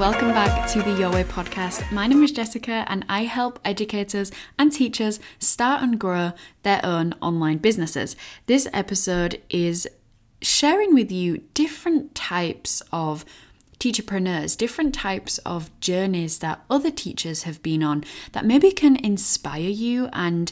welcome 0.00 0.28
back 0.28 0.66
to 0.66 0.80
the 0.80 0.98
Your 0.98 1.10
Way 1.10 1.24
podcast. 1.24 1.92
My 1.92 2.06
name 2.06 2.22
is 2.22 2.32
Jessica, 2.32 2.86
and 2.88 3.04
I 3.06 3.24
help 3.24 3.60
educators 3.66 4.32
and 4.58 4.72
teachers 4.72 5.20
start 5.38 5.82
and 5.82 6.00
grow 6.00 6.32
their 6.62 6.80
own 6.82 7.12
online 7.20 7.58
businesses. 7.58 8.16
This 8.46 8.66
episode 8.72 9.42
is 9.50 9.86
sharing 10.40 10.94
with 10.94 11.12
you 11.12 11.42
different 11.52 12.14
types 12.14 12.82
of 12.90 13.26
teacherpreneurs, 13.78 14.56
different 14.56 14.94
types 14.94 15.36
of 15.44 15.68
journeys 15.80 16.38
that 16.38 16.64
other 16.70 16.90
teachers 16.90 17.42
have 17.42 17.62
been 17.62 17.82
on 17.82 18.02
that 18.32 18.46
maybe 18.46 18.70
can 18.70 18.96
inspire 18.96 19.68
you 19.68 20.08
and 20.14 20.50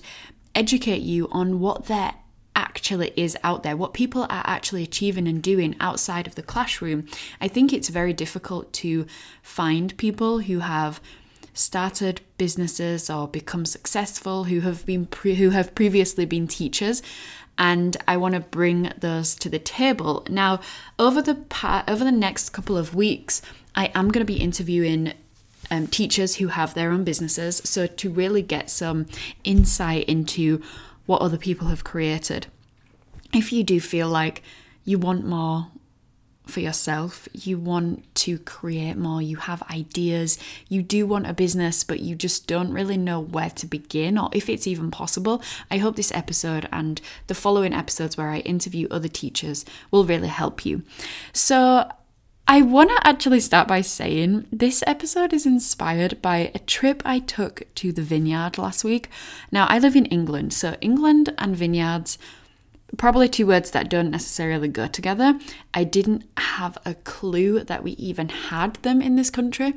educate 0.54 1.00
you 1.00 1.26
on 1.32 1.58
what 1.58 1.86
their 1.86 2.16
actually 2.54 3.12
is 3.16 3.36
out 3.44 3.62
there, 3.62 3.76
what 3.76 3.94
people 3.94 4.22
are 4.22 4.42
actually 4.44 4.82
achieving 4.82 5.28
and 5.28 5.42
doing 5.42 5.77
outside 5.80 6.27
of 6.27 6.34
the 6.34 6.42
classroom. 6.42 7.06
I 7.40 7.48
think 7.48 7.73
it's 7.73 7.88
very 7.88 8.12
difficult 8.12 8.73
to 8.74 9.06
find 9.42 9.96
people 9.96 10.40
who 10.40 10.60
have 10.60 11.00
started 11.54 12.20
businesses 12.37 13.10
or 13.10 13.26
become 13.26 13.64
successful 13.64 14.45
who 14.45 14.60
have 14.60 14.87
been 14.87 15.06
pre- 15.06 15.34
who 15.34 15.50
have 15.50 15.74
previously 15.74 16.24
been 16.24 16.46
teachers 16.46 17.02
and 17.59 17.96
I 18.06 18.16
want 18.16 18.34
to 18.34 18.40
bring 18.40 18.92
those 18.96 19.34
to 19.37 19.48
the 19.48 19.59
table. 19.59 20.24
Now, 20.30 20.60
over 20.98 21.20
the 21.20 21.34
pa- 21.34 21.84
over 21.88 22.04
the 22.04 22.12
next 22.12 22.51
couple 22.51 22.78
of 22.78 22.95
weeks, 22.95 23.42
I 23.74 23.87
am 23.95 24.10
going 24.10 24.24
to 24.24 24.32
be 24.32 24.40
interviewing 24.40 25.12
um, 25.70 25.88
teachers 25.88 26.37
who 26.37 26.48
have 26.48 26.74
their 26.74 26.92
own 26.92 27.04
businesses, 27.04 27.60
so 27.65 27.87
to 27.87 28.10
really 28.10 28.42
get 28.42 28.70
some 28.70 29.06
insight 29.45 30.04
into 30.09 30.62
what 31.08 31.22
other 31.22 31.38
people 31.38 31.68
have 31.68 31.84
created. 31.84 32.46
If 33.32 33.50
you 33.50 33.64
do 33.64 33.80
feel 33.80 34.08
like 34.08 34.42
you 34.84 34.98
want 34.98 35.24
more 35.24 35.68
for 36.46 36.60
yourself, 36.60 37.26
you 37.32 37.59
want 37.59 38.15
to 38.16 38.38
create 38.38 38.98
more, 38.98 39.23
you 39.23 39.37
have 39.37 39.62
ideas, 39.70 40.38
you 40.68 40.82
do 40.82 41.06
want 41.06 41.26
a 41.26 41.32
business, 41.32 41.82
but 41.82 42.00
you 42.00 42.15
just 42.15 42.46
don't 42.46 42.74
really 42.74 42.98
know 42.98 43.20
where 43.20 43.48
to 43.48 43.66
begin 43.66 44.18
or 44.18 44.28
if 44.34 44.50
it's 44.50 44.66
even 44.66 44.90
possible, 44.90 45.42
I 45.70 45.78
hope 45.78 45.96
this 45.96 46.12
episode 46.12 46.68
and 46.70 47.00
the 47.26 47.34
following 47.34 47.72
episodes 47.72 48.18
where 48.18 48.28
I 48.28 48.40
interview 48.40 48.87
other 48.90 49.09
teachers 49.09 49.65
will 49.90 50.04
really 50.04 50.28
help 50.28 50.66
you. 50.66 50.82
So, 51.32 51.90
I 52.51 52.63
want 52.63 52.88
to 52.88 53.07
actually 53.07 53.41
start 53.41 53.68
by 53.68 53.82
saying 53.82 54.46
this 54.51 54.82
episode 54.87 55.35
is 55.35 55.45
inspired 55.45 56.23
by 56.23 56.51
a 56.55 56.59
trip 56.59 57.02
I 57.05 57.18
took 57.18 57.65
to 57.74 57.93
the 57.93 58.01
vineyard 58.01 58.57
last 58.57 58.85
week. 58.85 59.10
Now, 59.52 59.66
I 59.68 59.79
live 59.79 59.95
in 59.95 60.07
England, 60.07 60.55
so 60.55 60.74
England 60.80 61.35
and 61.37 61.55
vineyards, 61.55 62.16
probably 62.96 63.29
two 63.29 63.46
words 63.46 63.73
that 63.73 63.90
don't 63.90 64.10
necessarily 64.10 64.69
go 64.69 64.87
together. 64.87 65.38
I 65.75 65.84
didn't 65.84 66.25
have 66.38 66.78
a 66.87 66.94
clue 66.94 67.65
that 67.65 67.84
we 67.84 67.91
even 67.93 68.31
had 68.31 68.77
them 68.77 69.03
in 69.03 69.16
this 69.16 69.28
country. 69.28 69.75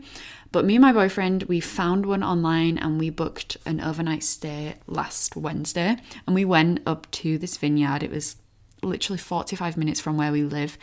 But 0.54 0.64
me 0.64 0.76
and 0.76 0.82
my 0.82 0.94
boyfriend, 0.94 1.44
we 1.44 1.60
found 1.60 2.06
one 2.06 2.24
online 2.24 2.78
and 2.78 2.98
we 2.98 3.10
booked 3.10 3.58
an 3.66 3.82
overnight 3.82 4.24
stay 4.24 4.76
last 4.88 5.36
Wednesday. 5.36 5.98
And 6.26 6.34
we 6.34 6.46
went 6.46 6.82
up 6.86 7.12
to 7.12 7.38
this 7.38 7.58
vineyard. 7.58 8.02
It 8.02 8.12
was 8.12 8.38
literally 8.82 9.20
45 9.20 9.78
minutes 9.78 10.00
from 10.00 10.18
where 10.18 10.32
we 10.32 10.44
live. 10.44 10.78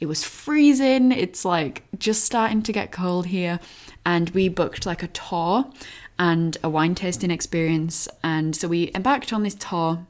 It 0.00 0.06
was 0.06 0.24
freezing. 0.24 1.12
It's 1.12 1.44
like 1.44 1.84
just 1.98 2.24
starting 2.24 2.62
to 2.62 2.72
get 2.72 2.92
cold 2.92 3.26
here. 3.26 3.60
And 4.04 4.30
we 4.30 4.48
booked 4.48 4.86
like 4.86 5.02
a 5.02 5.08
tour 5.08 5.70
and 6.18 6.56
a 6.62 6.68
wine 6.68 6.94
tasting 6.94 7.30
experience. 7.30 8.08
And 8.22 8.54
so 8.54 8.68
we 8.68 8.90
embarked 8.94 9.32
on 9.32 9.42
this 9.42 9.54
tour. 9.54 10.06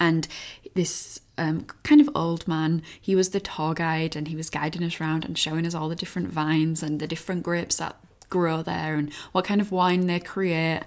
And 0.00 0.26
this 0.74 1.20
um, 1.36 1.66
kind 1.84 2.00
of 2.00 2.10
old 2.14 2.48
man, 2.48 2.82
he 3.00 3.14
was 3.14 3.30
the 3.30 3.40
tour 3.40 3.74
guide 3.74 4.16
and 4.16 4.28
he 4.28 4.36
was 4.36 4.50
guiding 4.50 4.82
us 4.82 5.00
around 5.00 5.24
and 5.24 5.38
showing 5.38 5.66
us 5.66 5.74
all 5.74 5.88
the 5.88 5.94
different 5.94 6.28
vines 6.28 6.82
and 6.82 7.00
the 7.00 7.06
different 7.06 7.42
grapes 7.42 7.76
that 7.76 7.96
grow 8.28 8.62
there 8.62 8.96
and 8.96 9.12
what 9.32 9.44
kind 9.44 9.60
of 9.60 9.72
wine 9.72 10.06
they 10.06 10.20
create. 10.20 10.82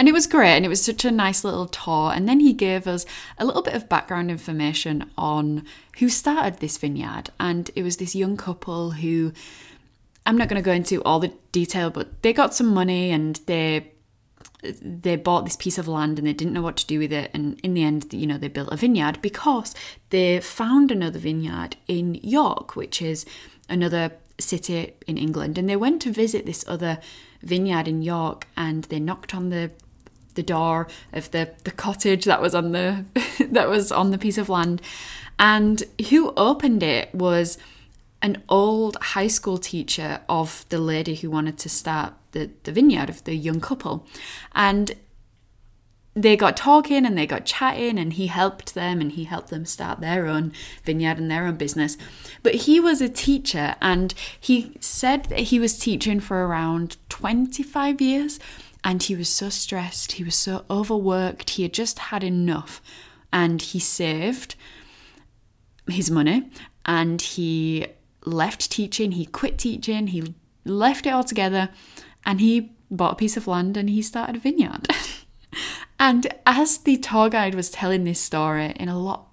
And 0.00 0.08
it 0.08 0.12
was 0.12 0.26
great 0.26 0.56
and 0.56 0.64
it 0.64 0.70
was 0.70 0.82
such 0.82 1.04
a 1.04 1.10
nice 1.10 1.44
little 1.44 1.66
tour. 1.66 2.10
And 2.14 2.26
then 2.26 2.40
he 2.40 2.54
gave 2.54 2.86
us 2.86 3.04
a 3.36 3.44
little 3.44 3.60
bit 3.60 3.74
of 3.74 3.86
background 3.86 4.30
information 4.30 5.10
on 5.18 5.66
who 5.98 6.08
started 6.08 6.58
this 6.58 6.78
vineyard. 6.78 7.28
And 7.38 7.70
it 7.76 7.82
was 7.82 7.98
this 7.98 8.14
young 8.14 8.38
couple 8.38 8.92
who, 8.92 9.34
I'm 10.24 10.38
not 10.38 10.48
going 10.48 10.56
to 10.56 10.64
go 10.64 10.72
into 10.72 11.02
all 11.02 11.20
the 11.20 11.34
detail, 11.52 11.90
but 11.90 12.22
they 12.22 12.32
got 12.32 12.54
some 12.54 12.68
money 12.68 13.10
and 13.10 13.42
they 13.44 13.92
they 14.82 15.16
bought 15.16 15.44
this 15.44 15.56
piece 15.56 15.76
of 15.76 15.86
land 15.86 16.18
and 16.18 16.26
they 16.26 16.32
didn't 16.32 16.54
know 16.54 16.62
what 16.62 16.78
to 16.78 16.86
do 16.86 16.98
with 16.98 17.12
it 17.12 17.30
and 17.32 17.58
in 17.60 17.72
the 17.72 17.82
end 17.82 18.12
you 18.12 18.26
know 18.26 18.36
they 18.36 18.48
built 18.48 18.70
a 18.70 18.76
vineyard 18.76 19.18
because 19.22 19.74
they 20.10 20.38
found 20.38 20.90
another 20.90 21.18
vineyard 21.18 21.76
in 21.88 22.14
York 22.16 22.76
which 22.76 23.00
is 23.00 23.24
another 23.70 24.12
city 24.38 24.92
in 25.06 25.16
England 25.16 25.56
and 25.56 25.66
they 25.66 25.76
went 25.76 26.02
to 26.02 26.12
visit 26.12 26.44
this 26.44 26.62
other 26.68 26.98
vineyard 27.42 27.88
in 27.88 28.02
York 28.02 28.46
and 28.54 28.84
they 28.84 29.00
knocked 29.00 29.34
on 29.34 29.48
the 29.48 29.70
the 30.34 30.42
door 30.42 30.88
of 31.12 31.30
the 31.30 31.52
the 31.64 31.70
cottage 31.70 32.24
that 32.24 32.40
was 32.40 32.54
on 32.54 32.72
the 32.72 33.04
that 33.50 33.68
was 33.68 33.92
on 33.92 34.10
the 34.10 34.18
piece 34.18 34.38
of 34.38 34.48
land. 34.48 34.82
And 35.38 35.82
who 36.10 36.32
opened 36.36 36.82
it 36.82 37.14
was 37.14 37.56
an 38.22 38.42
old 38.48 38.96
high 39.00 39.28
school 39.28 39.58
teacher 39.58 40.20
of 40.28 40.66
the 40.68 40.78
lady 40.78 41.14
who 41.14 41.30
wanted 41.30 41.58
to 41.58 41.68
start 41.68 42.12
the, 42.32 42.50
the 42.64 42.72
vineyard 42.72 43.08
of 43.08 43.24
the 43.24 43.34
young 43.34 43.60
couple. 43.60 44.06
And 44.54 44.94
they 46.14 46.36
got 46.36 46.56
talking 46.56 47.06
and 47.06 47.16
they 47.16 47.26
got 47.26 47.46
chatting 47.46 47.98
and 47.98 48.12
he 48.12 48.26
helped 48.26 48.74
them 48.74 49.00
and 49.00 49.12
he 49.12 49.24
helped 49.24 49.48
them 49.48 49.64
start 49.64 50.00
their 50.00 50.26
own 50.26 50.52
vineyard 50.84 51.18
and 51.18 51.30
their 51.30 51.46
own 51.46 51.56
business. 51.56 51.96
But 52.42 52.54
he 52.54 52.80
was 52.80 53.00
a 53.00 53.08
teacher 53.08 53.76
and 53.80 54.12
he 54.38 54.76
said 54.80 55.26
that 55.26 55.38
he 55.38 55.58
was 55.58 55.78
teaching 55.78 56.20
for 56.20 56.46
around 56.46 56.96
25 57.08 58.00
years 58.00 58.40
and 58.82 59.02
he 59.02 59.14
was 59.14 59.28
so 59.28 59.48
stressed, 59.48 60.12
he 60.12 60.24
was 60.24 60.34
so 60.34 60.64
overworked, 60.70 61.50
he 61.50 61.62
had 61.62 61.72
just 61.72 61.98
had 61.98 62.24
enough. 62.24 62.80
And 63.32 63.62
he 63.62 63.78
saved 63.78 64.56
his 65.88 66.10
money 66.10 66.50
and 66.84 67.20
he 67.20 67.86
left 68.24 68.70
teaching, 68.70 69.12
he 69.12 69.26
quit 69.26 69.58
teaching, 69.58 70.08
he 70.08 70.34
left 70.64 71.06
it 71.06 71.10
all 71.10 71.24
together, 71.24 71.70
and 72.24 72.40
he 72.40 72.72
bought 72.90 73.12
a 73.12 73.16
piece 73.16 73.36
of 73.36 73.46
land 73.46 73.76
and 73.76 73.88
he 73.88 74.02
started 74.02 74.36
a 74.36 74.38
vineyard. 74.38 74.88
and 76.00 76.26
as 76.46 76.78
the 76.78 76.96
tour 76.96 77.28
guide 77.28 77.54
was 77.54 77.70
telling 77.70 78.04
this 78.04 78.20
story 78.20 78.72
in 78.76 78.88
a 78.88 78.98
lot 78.98 79.28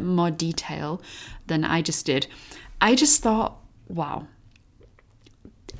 more 0.00 0.30
detail 0.30 1.00
than 1.46 1.64
I 1.64 1.82
just 1.82 2.06
did, 2.06 2.26
I 2.80 2.94
just 2.94 3.22
thought, 3.22 3.58
wow, 3.88 4.26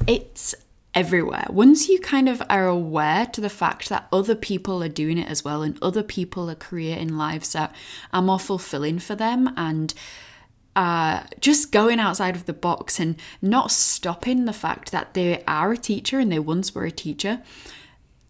it's 0.06 0.54
everywhere. 0.94 1.46
Once 1.48 1.88
you 1.88 1.98
kind 1.98 2.28
of 2.28 2.42
are 2.50 2.66
aware 2.66 3.26
to 3.26 3.40
the 3.40 3.48
fact 3.48 3.88
that 3.88 4.06
other 4.12 4.34
people 4.34 4.82
are 4.82 4.88
doing 4.88 5.18
it 5.18 5.28
as 5.28 5.44
well 5.44 5.62
and 5.62 5.78
other 5.82 6.02
people 6.02 6.50
are 6.50 6.54
creating 6.54 7.16
lives 7.16 7.52
that 7.52 7.74
are 8.12 8.22
more 8.22 8.38
fulfilling 8.38 8.98
for 8.98 9.14
them 9.14 9.52
and 9.56 9.94
uh, 10.76 11.22
just 11.40 11.72
going 11.72 11.98
outside 11.98 12.36
of 12.36 12.46
the 12.46 12.52
box 12.52 12.98
and 12.98 13.16
not 13.40 13.70
stopping 13.70 14.44
the 14.44 14.52
fact 14.52 14.90
that 14.92 15.14
they 15.14 15.42
are 15.46 15.72
a 15.72 15.76
teacher 15.76 16.18
and 16.18 16.30
they 16.30 16.38
once 16.38 16.74
were 16.74 16.84
a 16.84 16.90
teacher, 16.90 17.42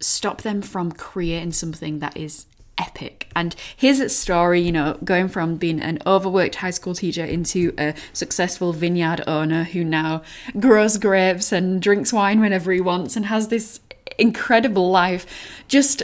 stop 0.00 0.42
them 0.42 0.62
from 0.62 0.92
creating 0.92 1.52
something 1.52 1.98
that 2.00 2.16
is 2.16 2.46
epic. 2.78 3.21
And 3.34 3.54
its 4.00 4.14
story, 4.14 4.60
you 4.60 4.72
know, 4.72 4.98
going 5.04 5.28
from 5.28 5.56
being 5.56 5.80
an 5.80 5.98
overworked 6.06 6.56
high 6.56 6.70
school 6.70 6.94
teacher 6.94 7.24
into 7.24 7.74
a 7.78 7.94
successful 8.12 8.72
vineyard 8.72 9.22
owner 9.26 9.64
who 9.64 9.84
now 9.84 10.22
grows 10.58 10.98
grapes 10.98 11.52
and 11.52 11.80
drinks 11.80 12.12
wine 12.12 12.40
whenever 12.40 12.72
he 12.72 12.80
wants 12.80 13.16
and 13.16 13.26
has 13.26 13.48
this 13.48 13.80
incredible 14.18 14.90
life. 14.90 15.26
Just 15.68 16.02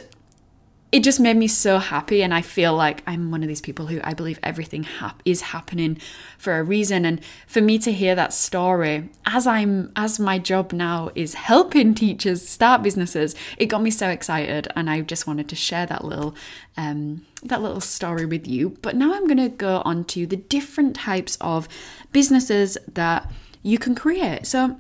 it 0.91 1.05
just 1.05 1.21
made 1.21 1.37
me 1.37 1.47
so 1.47 1.79
happy 1.79 2.23
and 2.23 2.33
i 2.33 2.41
feel 2.41 2.75
like 2.75 3.03
i'm 3.07 3.31
one 3.31 3.43
of 3.43 3.49
these 3.49 3.61
people 3.61 3.87
who 3.87 4.01
i 4.05 4.15
believe 4.15 4.39
everything 4.43 4.85
hap- 4.85 5.23
is 5.25 5.41
happening 5.41 5.99
for 6.39 6.59
a 6.59 6.63
reason. 6.63 7.05
And 7.05 7.21
for 7.47 7.61
me 7.61 7.79
to 7.81 7.93
hear 7.93 8.15
that 8.15 8.33
story 8.33 9.11
as 9.27 9.47
i'm 9.47 9.93
as 9.97 10.19
my 10.19 10.39
job 10.39 10.73
now 10.73 11.11
is 11.15 11.35
helping 11.35 11.95
teachers 11.95 12.49
start 12.49 12.83
businesses 12.83 13.35
it 13.57 13.67
got 13.67 13.83
me 13.83 13.91
so 13.91 14.09
excited 14.09 14.69
and 14.77 14.89
i 14.89 15.01
just 15.01 15.27
wanted 15.27 15.49
to 15.49 15.57
share 15.57 15.87
that 15.87 16.05
little 16.05 16.35
um, 16.77 17.27
that 17.43 17.61
little 17.61 17.81
story 17.81 18.25
with 18.25 18.47
you. 18.47 18.71
But 18.83 18.97
now 18.97 19.13
i'm 19.15 19.27
going 19.27 19.39
to 19.39 19.49
go 19.49 19.83
on 19.85 20.05
to 20.07 20.27
the 20.27 20.37
different 20.37 20.97
types 20.97 21.37
of 21.41 21.69
businesses 22.13 22.79
that 22.93 23.31
you 23.63 23.79
can 23.79 23.95
create. 23.95 24.47
So 24.47 24.79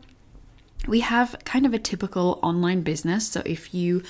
we 0.86 1.00
have 1.00 1.36
kind 1.44 1.66
of 1.66 1.74
a 1.74 1.78
typical 1.78 2.38
online 2.42 2.82
business. 2.82 3.28
So 3.28 3.42
if 3.44 3.74
you 3.74 4.02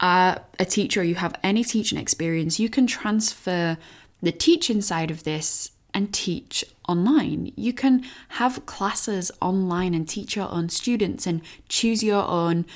are 0.00 0.42
a 0.58 0.64
teacher 0.64 1.00
or 1.00 1.04
you 1.04 1.14
have 1.16 1.38
any 1.42 1.64
teaching 1.64 1.98
experience, 1.98 2.58
you 2.58 2.68
can 2.68 2.86
transfer 2.86 3.78
the 4.22 4.32
teaching 4.32 4.80
side 4.80 5.10
of 5.10 5.24
this 5.24 5.70
and 5.92 6.12
teach 6.12 6.64
online. 6.88 7.52
You 7.56 7.72
can 7.72 8.04
have 8.30 8.66
classes 8.66 9.30
online 9.40 9.94
and 9.94 10.08
teach 10.08 10.34
your 10.34 10.50
own 10.50 10.68
students 10.68 11.26
and 11.26 11.40
choose 11.68 12.02
your 12.02 12.24
own 12.24 12.66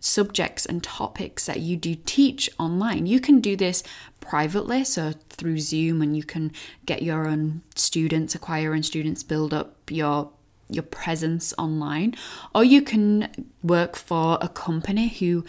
subjects 0.00 0.64
and 0.66 0.82
topics 0.82 1.46
that 1.46 1.60
you 1.60 1.76
do 1.76 1.96
teach 2.04 2.48
online. 2.58 3.06
You 3.06 3.20
can 3.20 3.40
do 3.40 3.56
this 3.56 3.82
privately, 4.20 4.84
so 4.84 5.14
through 5.30 5.58
Zoom, 5.58 6.02
and 6.02 6.16
you 6.16 6.22
can 6.22 6.52
get 6.86 7.02
your 7.02 7.26
own 7.26 7.62
students, 7.74 8.34
acquire 8.34 8.64
your 8.64 8.74
own 8.74 8.82
students, 8.82 9.22
build 9.22 9.52
up 9.54 9.76
your 9.90 10.30
your 10.70 10.82
presence 10.82 11.54
online, 11.56 12.14
or 12.54 12.62
you 12.62 12.82
can 12.82 13.46
work 13.62 13.96
for 13.96 14.36
a 14.42 14.48
company 14.48 15.08
who 15.08 15.42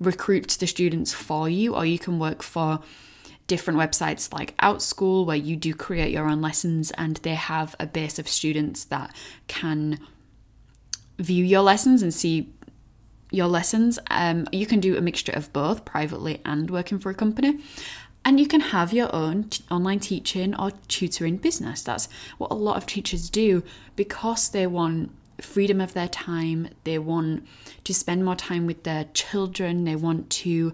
recruits 0.00 0.56
the 0.56 0.66
students 0.66 1.12
for 1.12 1.48
you, 1.48 1.74
or 1.74 1.86
you 1.86 1.98
can 1.98 2.18
work 2.18 2.42
for 2.42 2.80
different 3.46 3.78
websites 3.78 4.32
like 4.32 4.56
Outschool, 4.58 5.26
where 5.26 5.36
you 5.36 5.56
do 5.56 5.74
create 5.74 6.12
your 6.12 6.28
own 6.28 6.40
lessons 6.40 6.90
and 6.92 7.16
they 7.18 7.34
have 7.34 7.76
a 7.78 7.86
base 7.86 8.18
of 8.18 8.28
students 8.28 8.84
that 8.84 9.14
can 9.48 9.98
view 11.18 11.44
your 11.44 11.60
lessons 11.60 12.02
and 12.02 12.12
see 12.12 12.52
your 13.30 13.46
lessons. 13.46 13.98
Um, 14.10 14.46
you 14.52 14.66
can 14.66 14.80
do 14.80 14.96
a 14.96 15.00
mixture 15.00 15.32
of 15.32 15.52
both, 15.52 15.84
privately 15.84 16.40
and 16.44 16.70
working 16.70 16.98
for 16.98 17.10
a 17.10 17.14
company. 17.14 17.60
And 18.24 18.40
you 18.40 18.46
can 18.46 18.60
have 18.60 18.94
your 18.94 19.14
own 19.14 19.44
t- 19.44 19.62
online 19.70 20.00
teaching 20.00 20.54
or 20.58 20.70
tutoring 20.88 21.36
business. 21.36 21.82
That's 21.82 22.08
what 22.38 22.50
a 22.50 22.54
lot 22.54 22.78
of 22.78 22.86
teachers 22.86 23.28
do 23.28 23.62
because 23.96 24.48
they 24.48 24.66
want 24.66 25.10
freedom 25.40 25.80
of 25.80 25.94
their 25.94 26.08
time. 26.08 26.68
They 26.84 26.98
want 26.98 27.46
to 27.84 27.94
spend 27.94 28.24
more 28.24 28.36
time 28.36 28.66
with 28.66 28.84
their 28.84 29.04
children. 29.14 29.84
They 29.84 29.96
want 29.96 30.30
to 30.30 30.72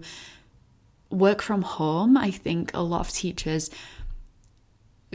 work 1.09 1.41
from 1.41 1.61
home. 1.63 2.17
I 2.17 2.31
think 2.31 2.71
a 2.73 2.81
lot 2.81 3.01
of 3.01 3.11
teachers 3.11 3.69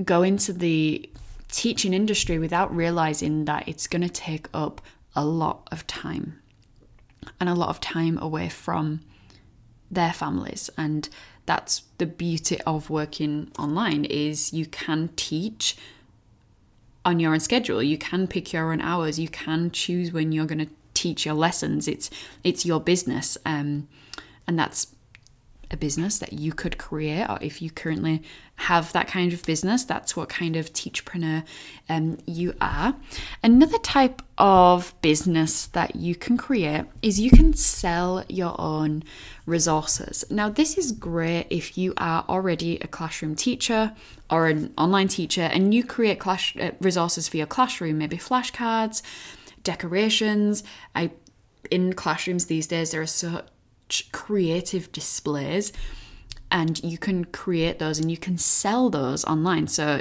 go 0.05 0.23
into 0.23 0.53
the 0.53 1.09
teaching 1.51 1.95
industry 1.95 2.39
without 2.39 2.75
realizing 2.75 3.45
that 3.47 3.67
it's 3.69 3.87
going 3.87 4.03
to 4.03 4.09
take 4.09 4.49
up 4.53 4.81
a 5.15 5.25
lot 5.25 5.67
of 5.73 5.87
time 5.87 6.41
and 7.41 7.49
a 7.49 7.55
lot 7.55 7.71
of 7.71 7.81
time 7.81 8.19
away 8.19 8.49
from 8.49 9.01
their 9.91 10.13
families 10.13 10.69
and 10.77 11.09
that's 11.47 11.85
the 11.99 12.07
beauty 12.07 12.61
of 12.63 12.91
working 12.91 13.51
online 13.59 14.05
is 14.05 14.53
you 14.53 14.67
can 14.67 15.09
teach 15.17 15.77
on 17.07 17.21
your 17.21 17.33
own 17.33 17.41
schedule. 17.41 17.83
You 17.83 17.97
can 17.97 18.27
pick 18.27 18.53
your 18.53 18.73
own 18.73 18.81
hours. 18.83 19.19
You 19.19 19.29
can 19.29 19.71
choose 19.71 20.13
when 20.13 20.33
you're 20.33 20.45
going 20.45 20.59
to 20.59 20.69
teach 20.93 21.25
your 21.25 21.37
lessons. 21.37 21.87
It's 21.87 22.11
it's 22.43 22.67
your 22.67 22.81
business 22.81 23.39
um, 23.47 23.89
and 24.47 24.59
that's 24.59 24.89
a 25.71 25.77
business 25.77 26.19
that 26.19 26.33
you 26.33 26.53
could 26.53 26.79
create, 26.79 27.29
or 27.29 27.39
if 27.41 27.61
you 27.61 27.71
currently 27.71 28.23
have 28.57 28.93
that 28.93 29.09
kind 29.09 29.33
of 29.33 29.43
business, 29.45 29.85
that's 29.85 30.17
what 30.17 30.29
kind 30.29 30.57
of 30.57 30.73
teachpreneur 30.73 31.45
um, 31.89 32.19
you 32.27 32.55
are. 32.61 32.95
Another 33.43 33.79
type 33.79 34.23
of 34.39 34.95
business 35.03 35.67
that 35.67 35.97
you 35.97 36.15
can 36.15 36.37
create 36.37 36.85
is 37.03 37.21
you 37.21 37.31
can 37.31 37.53
sell 37.53 38.25
your 38.29 38.59
own 38.61 39.03
resources. 39.45 40.25
Now, 40.31 40.49
this 40.49 40.79
is 40.79 40.93
great 40.93 41.47
if 41.51 41.77
you 41.77 41.95
are 41.97 42.25
already 42.29 42.79
a 42.79 42.87
classroom 42.87 43.35
teacher 43.35 43.93
or 44.31 44.47
an 44.47 44.73
online 44.79 45.09
teacher 45.09 45.43
and 45.43 45.75
you 45.75 45.85
create 45.85 46.19
class 46.19 46.53
uh, 46.57 46.71
resources 46.81 47.29
for 47.29 47.37
your 47.37 47.47
classroom, 47.47 47.99
maybe 47.99 48.17
flashcards, 48.17 49.03
decorations. 49.63 50.63
I 50.95 51.11
in 51.71 51.93
classrooms 51.93 52.47
these 52.47 52.69
days 52.69 52.93
there 52.93 53.03
are 53.03 53.07
so 53.07 53.43
creative 54.13 54.91
displays 54.93 55.73
and 56.51 56.83
you 56.83 56.99
can 56.99 57.25
create 57.25 57.79
those 57.79 57.99
and 57.99 58.11
you 58.11 58.17
can 58.17 58.39
sell 58.39 58.91
those 58.91 59.25
online. 59.25 59.67
So 59.69 60.01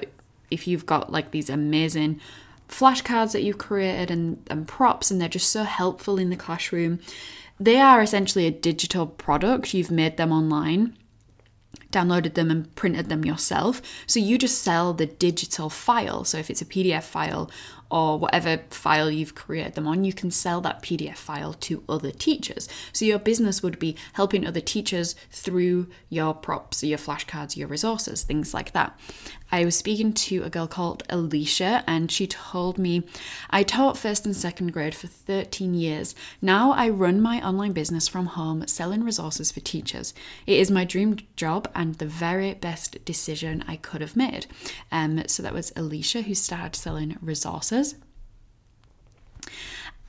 if 0.51 0.67
you've 0.67 0.85
got 0.85 1.11
like 1.11 1.31
these 1.31 1.49
amazing 1.49 2.19
flashcards 2.69 3.31
that 3.33 3.43
you've 3.43 3.57
created 3.57 4.11
and, 4.11 4.45
and 4.49 4.67
props 4.67 5.11
and 5.11 5.19
they're 5.19 5.29
just 5.29 5.49
so 5.49 5.63
helpful 5.63 6.17
in 6.17 6.29
the 6.29 6.35
classroom, 6.35 6.99
they 7.59 7.79
are 7.79 8.01
essentially 8.01 8.47
a 8.47 8.51
digital 8.51 9.07
product. 9.07 9.73
You've 9.73 9.91
made 9.91 10.17
them 10.17 10.31
online 10.31 10.97
downloaded 11.91 12.33
them 12.33 12.51
and 12.51 12.73
printed 12.75 13.07
them 13.07 13.23
yourself. 13.23 13.81
So 14.05 14.19
you 14.19 14.37
just 14.37 14.61
sell 14.61 14.93
the 14.93 15.05
digital 15.05 15.69
file. 15.69 16.25
So 16.25 16.37
if 16.37 16.49
it's 16.49 16.61
a 16.61 16.65
PDF 16.65 17.03
file 17.03 17.49
or 17.91 18.17
whatever 18.17 18.59
file 18.69 19.11
you've 19.11 19.35
created 19.35 19.75
them 19.75 19.87
on, 19.87 20.03
you 20.03 20.13
can 20.13 20.31
sell 20.31 20.61
that 20.61 20.81
PDF 20.81 21.17
file 21.17 21.53
to 21.53 21.83
other 21.87 22.11
teachers. 22.11 22.67
So 22.91 23.05
your 23.05 23.19
business 23.19 23.61
would 23.61 23.79
be 23.79 23.95
helping 24.13 24.45
other 24.45 24.61
teachers 24.61 25.15
through 25.31 25.87
your 26.09 26.33
props, 26.33 26.83
your 26.83 26.97
flashcards, 26.97 27.55
your 27.55 27.67
resources, 27.67 28.23
things 28.23 28.53
like 28.53 28.71
that. 28.71 28.97
I 29.51 29.63
was 29.63 29.75
speaking 29.75 30.11
to 30.13 30.43
a 30.43 30.49
girl 30.49 30.67
called 30.67 31.03
Alicia, 31.09 31.83
and 31.85 32.11
she 32.11 32.25
told 32.25 32.79
me, 32.79 33.03
I 33.51 33.61
taught 33.61 33.97
first 33.97 34.25
and 34.25 34.35
second 34.35 34.73
grade 34.73 34.95
for 34.95 35.07
13 35.07 35.75
years. 35.75 36.15
Now 36.41 36.71
I 36.71 36.89
run 36.89 37.21
my 37.21 37.45
online 37.45 37.71
business 37.71 38.07
from 38.07 38.25
home, 38.25 38.65
selling 38.67 39.03
resources 39.03 39.51
for 39.51 39.59
teachers. 39.59 40.13
It 40.47 40.59
is 40.59 40.71
my 40.71 40.83
dream 40.83 41.17
job 41.35 41.69
and 41.75 41.95
the 41.95 42.07
very 42.07 42.55
best 42.55 43.05
decision 43.05 43.63
I 43.67 43.75
could 43.75 44.01
have 44.01 44.15
made. 44.15 44.47
Um, 44.91 45.23
so 45.27 45.43
that 45.43 45.53
was 45.53 45.71
Alicia 45.75 46.23
who 46.23 46.33
started 46.33 46.75
selling 46.75 47.17
resources 47.21 47.74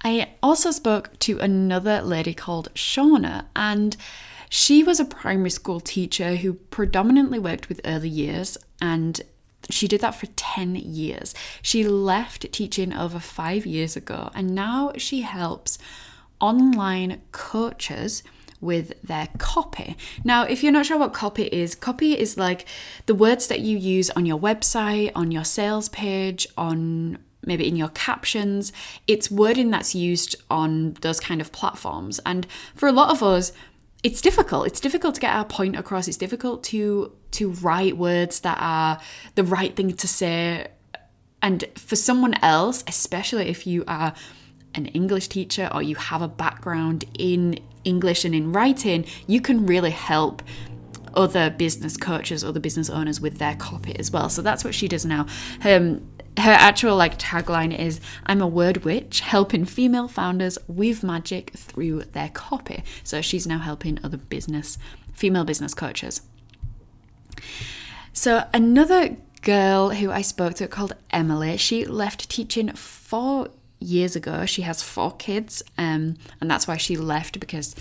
I 0.02 0.34
also 0.42 0.70
spoke 0.70 1.18
to 1.20 1.38
another 1.38 2.00
lady 2.00 2.34
called 2.34 2.72
Shauna, 2.74 3.46
and 3.56 3.96
she 4.48 4.82
was 4.82 5.00
a 5.00 5.04
primary 5.04 5.50
school 5.50 5.80
teacher 5.80 6.36
who 6.36 6.54
predominantly 6.54 7.38
worked 7.38 7.68
with 7.68 7.80
early 7.84 8.08
years 8.08 8.56
and 8.80 9.20
she 9.68 9.88
did 9.88 10.00
that 10.00 10.14
for 10.14 10.26
10 10.26 10.76
years. 10.76 11.34
She 11.62 11.82
left 11.82 12.52
teaching 12.52 12.92
over 12.92 13.18
five 13.18 13.66
years 13.66 13.96
ago 13.96 14.30
and 14.34 14.54
now 14.54 14.92
she 14.96 15.22
helps 15.22 15.78
online 16.40 17.22
coaches 17.32 18.22
with 18.60 19.00
their 19.02 19.28
copy. 19.38 19.96
Now, 20.24 20.44
if 20.44 20.62
you're 20.62 20.72
not 20.72 20.86
sure 20.86 20.98
what 20.98 21.12
copy 21.12 21.44
is, 21.44 21.74
copy 21.74 22.18
is 22.18 22.36
like 22.36 22.66
the 23.06 23.14
words 23.14 23.48
that 23.48 23.60
you 23.60 23.76
use 23.76 24.10
on 24.10 24.24
your 24.24 24.38
website, 24.38 25.12
on 25.14 25.30
your 25.30 25.44
sales 25.44 25.88
page, 25.88 26.46
on 26.56 27.18
maybe 27.46 27.66
in 27.66 27.76
your 27.76 27.88
captions. 27.88 28.72
It's 29.06 29.30
wording 29.30 29.70
that's 29.70 29.94
used 29.94 30.36
on 30.50 30.94
those 31.00 31.20
kind 31.20 31.40
of 31.40 31.52
platforms. 31.52 32.20
And 32.26 32.46
for 32.74 32.88
a 32.88 32.92
lot 32.92 33.10
of 33.10 33.22
us, 33.22 33.52
it's 34.02 34.20
difficult. 34.20 34.66
It's 34.66 34.80
difficult 34.80 35.14
to 35.16 35.20
get 35.20 35.34
our 35.34 35.44
point 35.44 35.76
across. 35.76 36.06
It's 36.08 36.16
difficult 36.16 36.62
to 36.64 37.12
to 37.32 37.50
write 37.50 37.96
words 37.96 38.40
that 38.40 38.58
are 38.60 38.98
the 39.34 39.44
right 39.44 39.74
thing 39.74 39.92
to 39.94 40.08
say. 40.08 40.68
And 41.42 41.64
for 41.74 41.96
someone 41.96 42.34
else, 42.42 42.82
especially 42.86 43.48
if 43.48 43.66
you 43.66 43.84
are 43.86 44.14
an 44.74 44.86
English 44.86 45.28
teacher 45.28 45.68
or 45.72 45.82
you 45.82 45.96
have 45.96 46.22
a 46.22 46.28
background 46.28 47.04
in 47.18 47.58
English 47.84 48.24
and 48.24 48.34
in 48.34 48.52
writing, 48.52 49.04
you 49.26 49.40
can 49.40 49.66
really 49.66 49.90
help 49.90 50.42
other 51.14 51.50
business 51.50 51.96
coaches, 51.96 52.44
other 52.44 52.60
business 52.60 52.90
owners 52.90 53.20
with 53.20 53.38
their 53.38 53.56
copy 53.56 53.98
as 53.98 54.10
well. 54.10 54.28
So 54.28 54.42
that's 54.42 54.64
what 54.64 54.74
she 54.74 54.86
does 54.86 55.06
now. 55.06 55.26
Um, 55.64 56.06
her 56.38 56.52
actual 56.52 56.96
like 56.96 57.18
tagline 57.18 57.76
is 57.76 58.00
I'm 58.26 58.40
a 58.40 58.46
word 58.46 58.84
witch 58.84 59.20
helping 59.20 59.64
female 59.64 60.08
founders 60.08 60.58
weave 60.68 61.02
magic 61.02 61.50
through 61.50 62.04
their 62.12 62.28
copy. 62.28 62.84
So 63.04 63.20
she's 63.20 63.46
now 63.46 63.58
helping 63.58 63.98
other 64.04 64.16
business 64.16 64.78
female 65.12 65.44
business 65.44 65.72
coaches. 65.74 66.22
So 68.12 68.44
another 68.52 69.16
girl 69.42 69.90
who 69.90 70.10
I 70.10 70.22
spoke 70.22 70.54
to 70.54 70.68
called 70.68 70.94
Emily, 71.10 71.56
she 71.56 71.84
left 71.84 72.28
teaching 72.28 72.72
4 72.72 73.48
years 73.78 74.16
ago. 74.16 74.46
She 74.46 74.62
has 74.62 74.82
4 74.82 75.16
kids 75.16 75.62
um 75.78 76.16
and 76.40 76.50
that's 76.50 76.66
why 76.68 76.76
she 76.76 76.96
left 76.96 77.40
because 77.40 77.74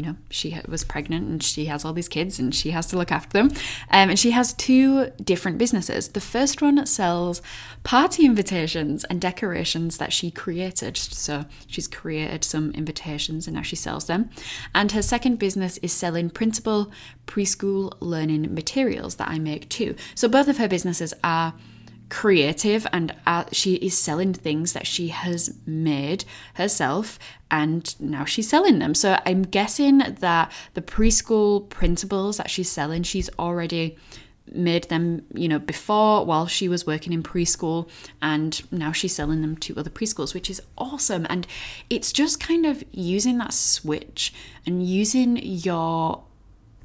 you 0.00 0.06
know, 0.06 0.16
she 0.30 0.58
was 0.66 0.82
pregnant 0.82 1.28
and 1.28 1.42
she 1.42 1.66
has 1.66 1.84
all 1.84 1.92
these 1.92 2.08
kids 2.08 2.38
and 2.38 2.54
she 2.54 2.70
has 2.70 2.86
to 2.86 2.96
look 2.96 3.12
after 3.12 3.34
them. 3.34 3.50
Um, 3.90 4.08
and 4.08 4.18
she 4.18 4.30
has 4.30 4.54
two 4.54 5.10
different 5.22 5.58
businesses. 5.58 6.08
The 6.08 6.22
first 6.22 6.62
one 6.62 6.86
sells 6.86 7.42
party 7.82 8.24
invitations 8.24 9.04
and 9.04 9.20
decorations 9.20 9.98
that 9.98 10.10
she 10.10 10.30
created. 10.30 10.96
So 10.96 11.44
she's 11.66 11.86
created 11.86 12.44
some 12.44 12.70
invitations 12.70 13.46
and 13.46 13.56
now 13.56 13.62
she 13.62 13.76
sells 13.76 14.06
them. 14.06 14.30
And 14.74 14.90
her 14.92 15.02
second 15.02 15.38
business 15.38 15.76
is 15.82 15.92
selling 15.92 16.30
printable 16.30 16.90
preschool 17.26 17.92
learning 18.00 18.54
materials 18.54 19.16
that 19.16 19.28
I 19.28 19.38
make 19.38 19.68
too. 19.68 19.96
So 20.14 20.30
both 20.30 20.48
of 20.48 20.56
her 20.56 20.66
businesses 20.66 21.12
are 21.22 21.52
creative 22.10 22.86
and 22.92 23.14
uh, 23.26 23.44
she 23.52 23.74
is 23.76 23.96
selling 23.96 24.34
things 24.34 24.72
that 24.74 24.86
she 24.86 25.08
has 25.08 25.56
made 25.64 26.24
herself 26.54 27.18
and 27.50 27.98
now 28.00 28.24
she's 28.24 28.48
selling 28.48 28.78
them. 28.80 28.94
So 28.94 29.18
I'm 29.24 29.42
guessing 29.42 29.98
that 29.98 30.52
the 30.74 30.82
preschool 30.82 31.66
printables 31.68 32.36
that 32.36 32.50
she's 32.50 32.70
selling, 32.70 33.02
she's 33.04 33.30
already 33.38 33.96
made 34.52 34.84
them, 34.84 35.24
you 35.34 35.48
know, 35.48 35.58
before 35.60 36.26
while 36.26 36.46
she 36.46 36.68
was 36.68 36.86
working 36.86 37.12
in 37.12 37.22
preschool 37.22 37.88
and 38.20 38.60
now 38.72 38.90
she's 38.92 39.14
selling 39.14 39.40
them 39.40 39.56
to 39.56 39.76
other 39.76 39.90
preschools, 39.90 40.34
which 40.34 40.50
is 40.50 40.60
awesome. 40.76 41.26
And 41.30 41.46
it's 41.88 42.12
just 42.12 42.40
kind 42.40 42.66
of 42.66 42.84
using 42.90 43.38
that 43.38 43.52
switch 43.52 44.34
and 44.66 44.84
using 44.84 45.36
your 45.36 46.24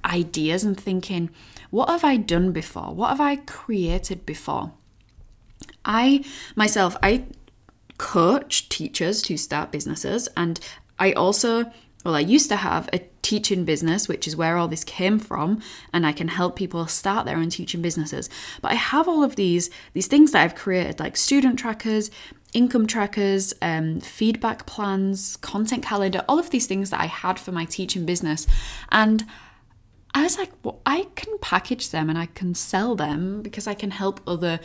ideas 0.05 0.63
and 0.63 0.79
thinking, 0.79 1.31
what 1.71 1.89
have 1.89 2.03
I 2.03 2.17
done 2.17 2.51
before? 2.51 2.93
What 2.93 3.09
have 3.09 3.21
I 3.21 3.37
created 3.37 4.25
before? 4.25 4.73
I 5.83 6.23
myself, 6.55 6.95
I 7.01 7.25
coach 7.97 8.69
teachers 8.69 9.21
to 9.23 9.37
start 9.37 9.71
businesses, 9.71 10.27
and 10.35 10.59
I 10.99 11.13
also, 11.13 11.71
well, 12.03 12.15
I 12.15 12.19
used 12.19 12.49
to 12.49 12.57
have 12.57 12.89
a 12.91 12.99
teaching 13.21 13.65
business, 13.65 14.07
which 14.07 14.27
is 14.27 14.35
where 14.35 14.57
all 14.57 14.67
this 14.67 14.83
came 14.83 15.17
from, 15.17 15.61
and 15.91 16.05
I 16.05 16.11
can 16.11 16.27
help 16.27 16.55
people 16.55 16.85
start 16.87 17.25
their 17.25 17.37
own 17.37 17.49
teaching 17.49 17.81
businesses. 17.81 18.29
But 18.61 18.71
I 18.71 18.75
have 18.75 19.07
all 19.07 19.23
of 19.23 19.35
these 19.35 19.69
these 19.93 20.07
things 20.07 20.31
that 20.31 20.43
I've 20.43 20.55
created, 20.55 20.99
like 20.99 21.17
student 21.17 21.57
trackers, 21.57 22.11
income 22.53 22.87
trackers, 22.87 23.53
um, 23.61 23.99
feedback 23.99 24.65
plans, 24.65 25.37
content 25.37 25.83
calendar, 25.83 26.23
all 26.29 26.39
of 26.39 26.51
these 26.51 26.67
things 26.67 26.89
that 26.89 27.01
I 27.01 27.07
had 27.07 27.37
for 27.37 27.51
my 27.51 27.65
teaching 27.65 28.05
business. 28.05 28.47
And 28.91 29.25
I 30.13 30.23
was 30.23 30.37
like, 30.37 30.51
well, 30.63 30.79
I 30.85 31.07
can 31.15 31.37
package 31.39 31.89
them 31.89 32.09
and 32.09 32.17
I 32.17 32.27
can 32.27 32.55
sell 32.55 32.95
them 32.95 33.41
because 33.41 33.67
I 33.67 33.73
can 33.73 33.91
help 33.91 34.21
other 34.25 34.61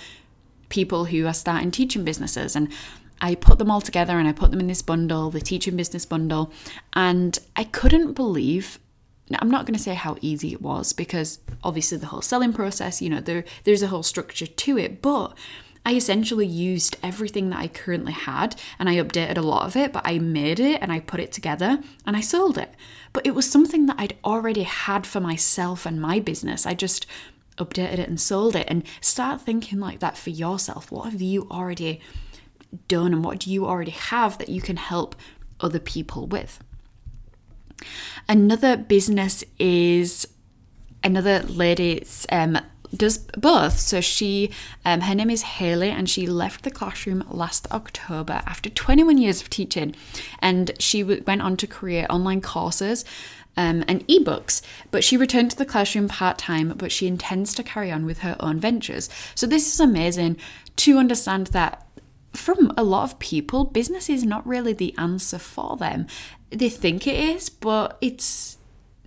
people 0.71 1.05
who 1.05 1.27
are 1.27 1.35
starting 1.35 1.71
teaching 1.71 2.05
businesses. 2.05 2.57
And 2.57 2.73
I 3.21 3.35
put 3.35 3.59
them 3.59 3.71
all 3.71 3.83
together 3.83 4.19
and 4.19 4.27
I 4.27 4.33
put 4.33 4.51
them 4.51 4.61
in 4.61 4.67
this 4.67 4.83
bundle, 4.83 5.31
the 5.31 5.41
teaching 5.41 5.77
business 5.77 6.07
bundle. 6.07 6.51
And 6.95 7.39
I 7.55 7.65
couldn't 7.65 8.15
believe 8.15 8.79
now, 9.31 9.39
I'm 9.41 9.51
not 9.51 9.65
going 9.65 9.77
to 9.77 9.83
say 9.83 9.95
how 9.95 10.17
easy 10.21 10.53
it 10.53 10.61
was 10.61 10.93
because 10.93 11.39
obviously 11.63 11.99
the 11.99 12.07
whole 12.07 12.21
selling 12.21 12.53
process, 12.53 13.01
you 13.01 13.09
know, 13.09 13.21
there 13.21 13.45
there's 13.63 13.83
a 13.83 13.87
whole 13.87 14.03
structure 14.03 14.47
to 14.47 14.77
it, 14.77 15.01
but 15.01 15.37
I 15.87 15.95
essentially 15.95 16.47
used 16.47 16.97
everything 17.03 17.51
that 17.51 17.61
I 17.61 17.69
currently 17.69 18.13
had 18.13 18.61
and 18.79 18.89
I 18.89 18.97
updated 18.97 19.39
a 19.39 19.43
lot 19.43 19.67
of 19.67 19.77
it, 19.77 19.93
but 19.93 20.03
I 20.05 20.19
made 20.19 20.61
it 20.61 20.83
and 20.83 20.93
I 20.93 21.01
put 21.01 21.21
it 21.21 21.33
together 21.33 21.79
and 22.05 22.17
I 22.17 22.21
sold 22.21 22.59
it. 22.59 22.75
But 23.13 23.27
it 23.27 23.35
was 23.35 23.49
something 23.49 23.87
that 23.87 23.97
I'd 23.99 24.17
already 24.25 24.65
had 24.65 25.07
for 25.07 25.21
myself 25.21 25.87
and 25.87 26.01
my 26.01 26.21
business. 26.21 26.67
I 26.67 26.75
just 26.75 27.07
updated 27.61 27.99
it 27.99 28.09
and 28.09 28.21
sold 28.21 28.57
it 28.57 28.67
and 28.69 28.83
start 29.01 29.41
thinking 29.41 29.79
like 29.79 30.01
that 30.01 30.19
for 30.19 30.31
yourself. 30.31 30.91
What 30.91 31.13
have 31.13 31.23
you 31.23 31.47
already 31.51 32.01
done 32.89 33.13
and 33.13 33.25
what 33.25 33.41
do 33.41 33.51
you 33.51 33.67
already 33.67 33.93
have 33.93 34.39
that 34.39 34.49
you 34.49 34.61
can 34.61 34.77
help 34.77 35.15
other 35.61 35.79
people 35.79 36.27
with? 36.27 36.59
Another 38.29 38.77
business 38.77 39.45
is 39.59 40.27
another 41.03 41.43
lady 41.43 42.05
um, 42.31 42.59
does 42.95 43.19
both. 43.19 43.79
So 43.79 44.01
she, 44.01 44.51
um, 44.85 45.03
her 45.03 45.15
name 45.15 45.31
is 45.31 45.43
Haley, 45.43 45.91
and 45.91 46.09
she 46.09 46.27
left 46.27 46.65
the 46.65 46.71
classroom 46.71 47.25
last 47.31 47.71
October 47.71 48.43
after 48.47 48.71
21 48.71 49.19
years 49.19 49.41
of 49.41 49.51
teaching, 49.51 49.95
and 50.41 50.73
she 50.79 51.03
w- 51.03 51.23
went 51.27 51.43
on 51.43 51.57
to 51.59 51.67
create 51.67 52.07
online 52.11 52.41
courses. 52.41 53.05
Um, 53.57 53.85
and 53.89 54.07
ebooks, 54.07 54.63
but 54.91 55.03
she 55.03 55.17
returned 55.17 55.51
to 55.51 55.57
the 55.57 55.67
classroom 55.67 56.09
part 56.09 56.39
time, 56.39 56.73
but 56.79 56.93
she 56.93 57.09
intends 57.09 57.53
to 57.55 57.65
carry 57.65 57.91
on 57.91 58.07
with 58.07 58.21
her 58.21 58.37
own 58.41 58.59
ventures. 58.59 59.11
So, 59.35 59.47
this 59.47 59.75
is 59.75 59.81
amazing 59.81 60.37
to 60.77 60.99
understand 60.99 61.49
that 61.49 61.87
from 62.33 62.73
a 62.77 62.85
lot 62.85 63.11
of 63.11 63.19
people, 63.19 63.65
business 63.65 64.09
is 64.09 64.25
not 64.25 64.47
really 64.47 64.73
the 64.73 64.95
answer 64.97 65.39
for 65.39 65.77
them. 65.77 66.07
They 66.51 66.69
think 66.69 67.07
it 67.07 67.17
is, 67.17 67.51
but 67.51 67.99
it's 68.01 68.57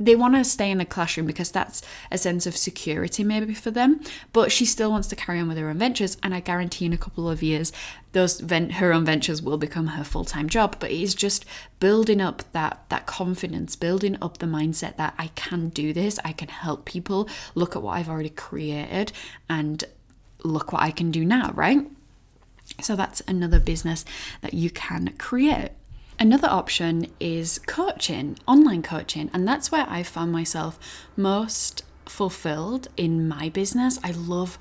they 0.05 0.15
want 0.15 0.35
to 0.35 0.43
stay 0.43 0.69
in 0.71 0.77
the 0.77 0.85
classroom 0.85 1.25
because 1.25 1.51
that's 1.51 1.81
a 2.11 2.17
sense 2.17 2.45
of 2.45 2.55
security 2.55 3.23
maybe 3.23 3.53
for 3.53 3.71
them 3.71 3.99
but 4.31 4.51
she 4.51 4.65
still 4.65 4.89
wants 4.91 5.07
to 5.07 5.15
carry 5.15 5.39
on 5.39 5.47
with 5.47 5.57
her 5.57 5.69
own 5.69 5.77
ventures 5.77 6.17
and 6.23 6.33
i 6.33 6.39
guarantee 6.39 6.85
in 6.85 6.93
a 6.93 6.97
couple 6.97 7.29
of 7.29 7.43
years 7.43 7.71
those 8.13 8.39
vent- 8.39 8.73
her 8.73 8.93
own 8.93 9.05
ventures 9.05 9.41
will 9.41 9.57
become 9.57 9.87
her 9.87 10.03
full-time 10.03 10.47
job. 10.47 10.77
But 10.79 10.91
it 10.91 11.01
is 11.01 11.13
just 11.13 11.45
building 11.79 12.21
up 12.21 12.43
that 12.53 12.83
that 12.89 13.05
confidence 13.05 13.75
building 13.75 14.17
up 14.21 14.37
the 14.37 14.45
mindset 14.45 14.95
that 14.95 15.13
i 15.17 15.27
can 15.35 15.67
do 15.69 15.91
this 15.91 16.17
i 16.23 16.31
can 16.31 16.47
help 16.47 16.85
people. 16.85 17.27
Look 17.55 17.75
at 17.75 17.81
what 17.81 17.97
i've 17.97 18.09
already 18.09 18.29
created 18.29 19.11
and 19.49 19.83
look 20.43 20.71
what 20.71 20.81
i 20.81 20.91
can 20.91 21.11
do 21.11 21.25
now 21.25 21.51
right? 21.55 21.85
So 22.81 22.95
that's 22.95 23.21
another 23.27 23.59
business 23.59 24.05
that 24.41 24.53
you 24.53 24.69
can 24.69 25.13
create. 25.17 25.71
Another 26.19 26.47
option 26.47 27.07
is 27.19 27.59
coaching, 27.59 28.37
online 28.47 28.81
coaching, 28.81 29.29
and 29.33 29.47
that's 29.47 29.71
where 29.71 29.85
I 29.89 30.03
found 30.03 30.31
myself 30.31 30.79
most 31.15 31.83
fulfilled 32.05 32.87
in 32.97 33.27
my 33.27 33.49
business. 33.49 33.99
I 34.03 34.11
love 34.11 34.57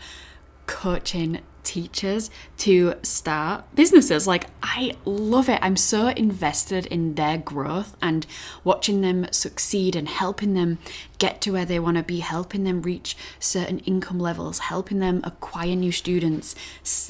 coaching 0.67 1.41
teachers 1.63 2.31
to 2.59 2.95
start 3.03 3.65
businesses. 3.75 4.27
Like, 4.27 4.47
I 4.63 4.97
love 5.05 5.49
it. 5.49 5.59
I'm 5.63 5.77
so 5.77 6.09
invested 6.09 6.87
in 6.87 7.15
their 7.15 7.39
growth 7.39 7.97
and 8.03 8.27
watching 8.65 9.01
them 9.01 9.27
succeed 9.31 9.95
and 9.95 10.09
helping 10.09 10.55
them 10.55 10.79
get 11.19 11.41
to 11.43 11.53
where 11.53 11.65
they 11.65 11.79
want 11.79 11.97
to 11.99 12.03
be, 12.03 12.21
helping 12.21 12.65
them 12.65 12.83
reach 12.83 13.17
certain 13.39 13.79
income 13.81 14.19
levels, 14.19 14.59
helping 14.59 14.99
them 14.99 15.21
acquire 15.25 15.77
new 15.77 15.93
students, 15.93 16.55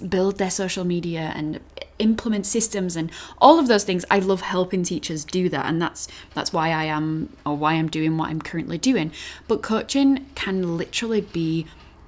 build 0.00 0.38
their 0.38 0.50
social 0.50 0.84
media 0.84 1.32
and 1.34 1.60
implement 2.02 2.44
systems 2.44 2.96
and 2.96 3.10
all 3.38 3.58
of 3.58 3.68
those 3.68 3.84
things. 3.84 4.04
I 4.10 4.18
love 4.18 4.42
helping 4.42 4.82
teachers 4.82 5.24
do 5.24 5.48
that 5.48 5.66
and 5.66 5.80
that's 5.80 6.08
that's 6.34 6.52
why 6.52 6.68
I 6.70 6.84
am 6.84 7.34
or 7.46 7.56
why 7.56 7.74
I'm 7.74 7.88
doing 7.88 8.18
what 8.18 8.28
I'm 8.28 8.42
currently 8.42 8.78
doing. 8.78 9.12
But 9.48 9.62
coaching 9.62 10.26
can 10.34 10.76
literally 10.76 11.20
be 11.22 11.66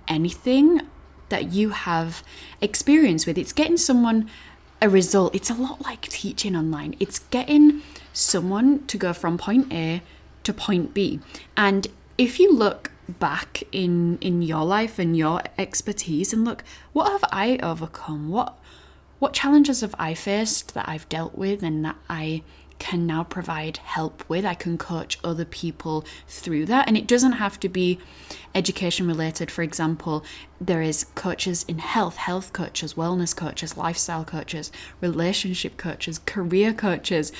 anything 0.09 0.83
that 1.29 1.53
you 1.53 1.71
have 1.71 2.23
experience 2.61 3.27
with. 3.27 3.39
It's 3.39 3.53
getting 3.53 3.77
someone 3.77 4.29
a 4.83 4.89
result. 4.89 5.35
It's 5.35 5.51
a 5.51 5.55
lot 5.55 5.83
like 5.83 6.03
teaching 6.03 6.55
online. 6.55 6.95
It's 7.01 7.21
getting 7.31 7.83
someone 8.13 8.87
to 8.87 8.99
go 8.99 9.13
from 9.13 9.39
point 9.39 9.73
A 9.73 10.03
to 10.43 10.53
point 10.53 10.93
B. 10.93 11.21
And 11.57 11.87
if 12.19 12.39
you 12.39 12.53
look 12.53 12.91
back 13.09 13.63
in 13.73 14.19
in 14.21 14.43
your 14.43 14.65
life 14.65 14.99
and 14.99 15.17
your 15.17 15.43
expertise 15.59 16.33
and 16.33 16.45
look, 16.45 16.65
what 16.93 17.11
have 17.11 17.25
I 17.33 17.59
overcome? 17.63 18.29
What 18.29 18.57
what 19.25 19.33
challenges 19.33 19.81
have 19.81 19.95
I 19.99 20.13
faced 20.13 20.75
that 20.75 20.87
I've 20.87 21.09
dealt 21.09 21.35
with 21.35 21.63
and 21.63 21.83
that 21.83 21.97
I 22.11 22.43
can 22.79 23.07
now 23.07 23.25
provide 23.25 23.79
help 23.79 24.23
with. 24.29 24.45
I 24.45 24.53
can 24.53 24.77
coach 24.77 25.19
other 25.25 25.47
people 25.47 26.05
through 26.29 26.67
that. 26.67 26.87
And 26.87 26.95
it 26.99 27.07
doesn't 27.07 27.33
have 27.33 27.59
to 27.61 27.71
be 27.71 27.99
education 28.55 29.07
related. 29.07 29.51
For 29.51 29.63
example, 29.63 30.27
there 30.61 30.83
is 30.83 31.05
coaches 31.15 31.65
in 31.67 31.79
health, 31.79 32.17
health 32.17 32.53
coaches, 32.53 32.93
wellness 32.93 33.35
coaches, 33.35 33.79
lifestyle 33.79 34.27
coaches, 34.27 34.71
relationship 35.01 35.79
coaches, 35.79 36.19
career 36.27 36.75
coaches. 36.75 37.33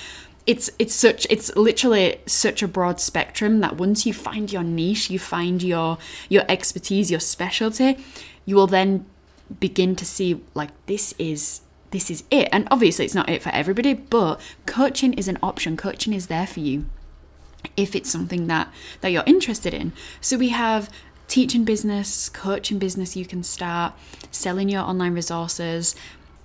It's 0.47 0.71
it's 0.79 0.95
such 0.95 1.27
it's 1.29 1.55
literally 1.55 2.17
such 2.25 2.63
a 2.63 2.69
broad 2.69 2.99
spectrum 2.99 3.61
that 3.61 3.77
once 3.77 4.07
you 4.07 4.15
find 4.15 4.51
your 4.51 4.63
niche, 4.63 5.11
you 5.11 5.19
find 5.19 5.63
your 5.63 5.99
your 6.31 6.45
expertise, 6.49 7.11
your 7.11 7.21
specialty, 7.21 7.99
you 8.47 8.57
will 8.57 8.67
then 8.67 9.05
begin 9.61 9.95
to 9.97 10.07
see 10.07 10.41
like 10.55 10.71
this 10.87 11.15
is 11.19 11.61
this 11.95 12.11
is 12.11 12.25
it. 12.31 12.49
And 12.53 12.67
obviously, 12.71 13.05
it's 13.05 13.15
not 13.15 13.29
it 13.29 13.43
for 13.43 13.51
everybody, 13.51 13.95
but 13.95 14.41
coaching 14.67 15.15
is 15.15 15.29
an 15.29 15.39
option. 15.43 15.77
Coaching 15.77 16.13
is 16.13 16.27
there 16.27 16.47
for 16.47 16.61
you 16.61 16.87
if 17.77 17.95
it's 17.97 18.11
something 18.11 18.47
that 18.49 18.73
that 19.01 19.11
you're 19.11 19.25
interested 19.27 19.73
in. 19.73 19.93
So 20.21 20.37
we 20.37 20.51
have 20.51 20.91
teaching 21.29 21.65
business, 21.65 22.29
coaching 22.29 22.79
business 22.79 23.17
you 23.17 23.25
can 23.25 23.43
start, 23.43 23.95
selling 24.31 24.69
your 24.69 24.83
online 24.83 25.15
resources, 25.15 25.95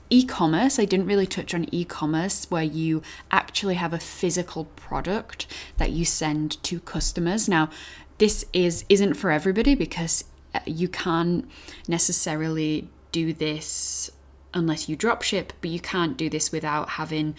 e-commerce 0.09 0.79
i 0.79 0.85
didn't 0.85 1.05
really 1.05 1.27
touch 1.27 1.53
on 1.53 1.67
e-commerce 1.71 2.49
where 2.49 2.63
you 2.63 3.01
actually 3.31 3.75
have 3.75 3.93
a 3.93 3.99
physical 3.99 4.65
product 4.65 5.45
that 5.77 5.91
you 5.91 6.03
send 6.03 6.61
to 6.63 6.79
customers 6.79 7.47
now 7.47 7.69
this 8.17 8.43
is 8.51 8.85
isn't 8.89 9.13
for 9.13 9.29
everybody 9.29 9.75
because 9.75 10.25
uh, 10.55 10.59
you 10.65 10.87
can't 10.87 11.47
necessarily 11.87 12.89
do 13.11 13.33
this 13.33 14.09
unless 14.53 14.89
you 14.89 14.97
dropship, 14.97 15.49
but 15.61 15.69
you 15.69 15.79
can't 15.79 16.17
do 16.17 16.29
this 16.29 16.51
without 16.51 16.91
having 16.91 17.35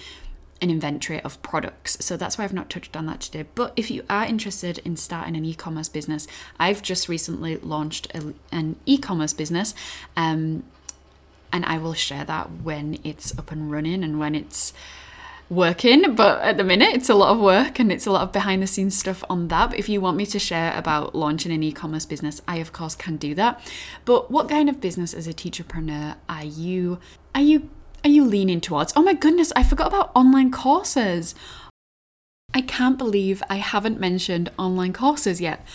an 0.63 0.71
inventory 0.71 1.21
of 1.21 1.41
products. 1.43 1.97
So 2.05 2.17
that's 2.17 2.37
why 2.37 2.45
I've 2.45 2.53
not 2.53 2.69
touched 2.69 2.97
on 2.97 3.07
that 3.07 3.21
today. 3.21 3.47
But 3.55 3.73
if 3.77 3.91
you 3.91 4.05
are 4.11 4.25
interested 4.25 4.79
in 4.79 4.97
starting 4.97 5.37
an 5.37 5.45
e 5.45 5.55
commerce 5.55 5.89
business, 5.89 6.27
I've 6.59 6.83
just 6.83 7.09
recently 7.09 7.57
launched 7.57 8.15
a, 8.15 8.35
an 8.53 8.77
e 8.85 8.99
commerce 8.99 9.33
business. 9.33 9.75
Um, 10.17 10.65
and 11.53 11.65
I 11.65 11.79
will 11.79 11.95
share 11.95 12.25
that 12.25 12.51
when 12.63 12.99
it's 13.03 13.37
up 13.37 13.51
and 13.51 13.71
running 13.73 14.05
and 14.05 14.21
when 14.21 14.35
it's 14.35 14.73
working, 15.51 16.15
but 16.15 16.41
at 16.41 16.57
the 16.57 16.65
minute 16.65 16.95
it's 16.95 17.09
a 17.09 17.15
lot 17.15 17.35
of 17.35 17.41
work 17.41 17.81
and 17.81 17.91
it's 17.91 18.07
a 18.07 18.11
lot 18.11 18.23
of 18.23 18.33
behind 18.33 18.63
the 18.63 18.67
scenes 18.67 18.97
stuff 18.97 19.25
on 19.29 19.49
that. 19.49 19.71
But 19.71 19.79
if 19.79 19.89
you 19.89 20.01
want 20.01 20.17
me 20.17 20.25
to 20.27 20.39
share 20.39 20.73
about 20.77 21.15
launching 21.15 21.53
an 21.53 21.63
e 21.63 21.73
commerce 21.73 22.07
business, 22.07 22.41
I 22.47 22.57
of 22.57 22.73
course 22.73 22.95
can 22.95 23.17
do 23.17 23.35
that. 23.35 23.61
But 24.05 24.31
what 24.31 24.49
kind 24.49 24.71
of 24.71 24.81
business 24.81 25.13
as 25.13 25.27
a 25.27 25.35
teacherpreneur 25.35 26.17
are 26.29 26.45
you 26.45 27.01
are 27.35 27.43
you 27.43 27.69
are 28.05 28.11
you 28.11 28.25
leaning 28.25 28.61
towards? 28.61 28.93
Oh 28.97 29.03
my 29.03 29.13
goodness, 29.13 29.53
I 29.57 29.65
forgot 29.65 29.89
about 29.89 30.13
online 30.15 30.51
courses. 30.51 31.35
I 32.55 32.63
can't 32.63 32.97
believe 32.97 33.43
I 33.51 33.57
haven't 33.57 34.01
mentioned 34.01 34.51
online 34.59 34.93
courses 34.93 35.41
yet. 35.41 35.67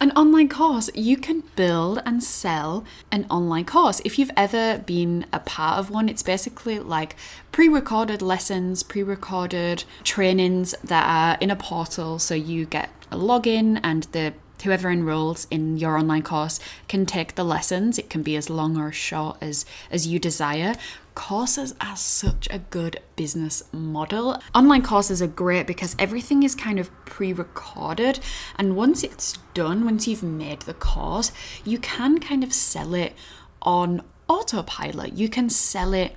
An 0.00 0.12
online 0.12 0.48
course, 0.48 0.88
you 0.94 1.16
can 1.16 1.42
build 1.56 2.00
and 2.06 2.22
sell 2.22 2.84
an 3.10 3.26
online 3.28 3.64
course. 3.64 4.00
If 4.04 4.16
you've 4.16 4.30
ever 4.36 4.78
been 4.78 5.26
a 5.32 5.40
part 5.40 5.80
of 5.80 5.90
one, 5.90 6.08
it's 6.08 6.22
basically 6.22 6.78
like 6.78 7.16
pre 7.50 7.68
recorded 7.68 8.22
lessons, 8.22 8.84
pre 8.84 9.02
recorded 9.02 9.82
trainings 10.04 10.72
that 10.84 11.04
are 11.04 11.36
in 11.40 11.50
a 11.50 11.56
portal. 11.56 12.20
So 12.20 12.36
you 12.36 12.64
get 12.64 12.90
a 13.10 13.16
login 13.16 13.80
and 13.82 14.04
the 14.12 14.34
whoever 14.62 14.90
enrolls 14.90 15.46
in 15.50 15.76
your 15.76 15.96
online 15.96 16.22
course 16.22 16.60
can 16.88 17.06
take 17.06 17.34
the 17.34 17.44
lessons. 17.44 17.98
It 17.98 18.10
can 18.10 18.22
be 18.22 18.36
as 18.36 18.50
long 18.50 18.76
or 18.76 18.88
as 18.88 18.96
short 18.96 19.38
as 19.40 19.64
as 19.90 20.06
you 20.06 20.18
desire. 20.18 20.74
Courses 21.14 21.74
are 21.80 21.96
such 21.96 22.46
a 22.50 22.60
good 22.60 23.00
business 23.16 23.64
model. 23.72 24.40
Online 24.54 24.82
courses 24.82 25.20
are 25.20 25.26
great 25.26 25.66
because 25.66 25.96
everything 25.98 26.44
is 26.44 26.54
kind 26.54 26.78
of 26.78 26.90
pre-recorded 27.06 28.20
and 28.56 28.76
once 28.76 29.02
it's 29.02 29.36
done 29.54 29.84
once 29.84 30.06
you've 30.06 30.22
made 30.22 30.60
the 30.60 30.74
course 30.74 31.32
you 31.64 31.78
can 31.78 32.20
kind 32.20 32.44
of 32.44 32.52
sell 32.52 32.94
it 32.94 33.14
on 33.62 34.02
autopilot. 34.28 35.14
You 35.14 35.28
can 35.28 35.50
sell 35.50 35.92
it 35.92 36.14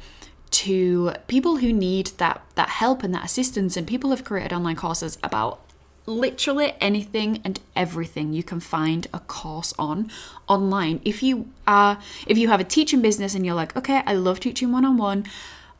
to 0.52 1.14
people 1.28 1.58
who 1.58 1.72
need 1.72 2.08
that 2.18 2.44
that 2.56 2.70
help 2.70 3.04
and 3.04 3.14
that 3.14 3.24
assistance 3.24 3.78
and 3.78 3.88
people 3.88 4.10
have 4.10 4.24
created 4.24 4.54
online 4.54 4.76
courses 4.76 5.18
about 5.24 5.62
literally 6.06 6.74
anything 6.82 7.42
and 7.44 7.60
everything 7.76 8.34
you 8.34 8.44
can 8.44 8.60
find 8.60 9.08
a 9.14 9.20
course 9.20 9.74
on 9.78 10.12
online. 10.48 11.00
If 11.06 11.22
you 11.24 11.50
are 11.68 12.00
if 12.28 12.38
you 12.38 12.50
have 12.50 12.60
a 12.60 12.66
teaching 12.66 13.02
business 13.02 13.36
and 13.36 13.46
you're 13.46 13.56
like 13.56 13.76
okay 13.76 14.02
i 14.06 14.14
love 14.14 14.40
teaching 14.40 14.72
one-on-one 14.72 15.26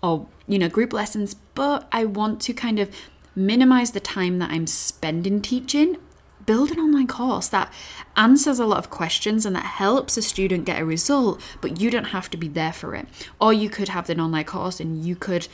or 0.02 0.28
you 0.48 0.58
know 0.58 0.70
group 0.70 0.94
lessons 0.94 1.36
but 1.56 1.88
i 1.92 2.06
want 2.06 2.40
to 2.42 2.54
kind 2.54 2.80
of 2.80 2.90
minimize 3.36 3.92
the 3.92 4.00
time 4.00 4.40
that 4.40 4.50
i'm 4.52 4.68
spending 4.68 5.42
teaching 5.42 5.98
build 6.46 6.72
an 6.72 6.80
online 6.80 7.08
course 7.08 7.48
that 7.50 7.72
answers 8.16 8.60
a 8.60 8.66
lot 8.66 8.78
of 8.78 8.90
questions 8.90 9.46
and 9.46 9.56
that 9.56 9.66
helps 9.66 10.18
a 10.18 10.22
student 10.22 10.66
get 10.66 10.82
a 10.82 10.86
result 10.86 11.40
but 11.62 11.80
you 11.80 11.90
don't 11.90 12.06
have 12.06 12.30
to 12.30 12.38
be 12.38 12.48
there 12.48 12.74
for 12.74 12.96
it. 12.96 13.08
Or 13.40 13.54
you 13.54 13.70
could 13.70 13.90
have 13.90 14.10
an 14.10 14.20
online 14.20 14.46
course 14.46 14.80
and 14.80 15.06
you 15.06 15.16
could 15.16 15.48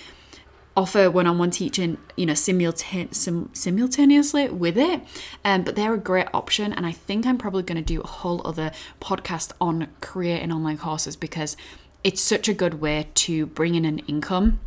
offer 0.77 1.12
one-on-one 1.12 1.51
teaching 1.51 1.98
you 2.15 2.25
know 2.25 2.34
simultane- 2.34 3.13
sim- 3.13 3.50
simultaneously 3.53 4.48
with 4.48 4.77
it. 4.77 5.01
Um, 5.43 5.63
but 5.63 5.75
they're 5.75 5.96
a 5.96 5.98
great 5.98 6.27
option 6.34 6.72
and 6.72 6.86
i 6.86 6.91
think 6.91 7.25
i'm 7.25 7.38
probably 7.38 7.63
going 7.63 7.84
to 7.84 7.93
do 7.93 8.00
a 8.01 8.07
whole 8.07 8.46
other 8.46 8.72
podcast 9.01 9.51
on 9.60 9.88
creating 10.00 10.51
online 10.51 10.77
courses 10.77 11.15
because 11.15 11.57
it's 12.03 12.22
such 12.22 12.48
a 12.48 12.53
good 12.53 12.79
way 12.79 13.07
to 13.15 13.48
bring 13.48 13.75
in 13.75 13.84
an 13.84 14.00
income 14.00 14.60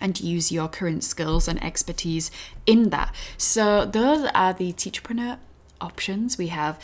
and 0.00 0.20
use 0.20 0.52
your 0.52 0.68
current 0.68 1.04
skills 1.04 1.48
and 1.48 1.62
expertise 1.62 2.30
in 2.66 2.90
that. 2.90 3.14
So 3.36 3.84
those 3.84 4.28
are 4.34 4.52
the 4.52 4.72
teacherpreneur 4.72 5.38
options 5.80 6.38
we 6.38 6.48
have 6.48 6.78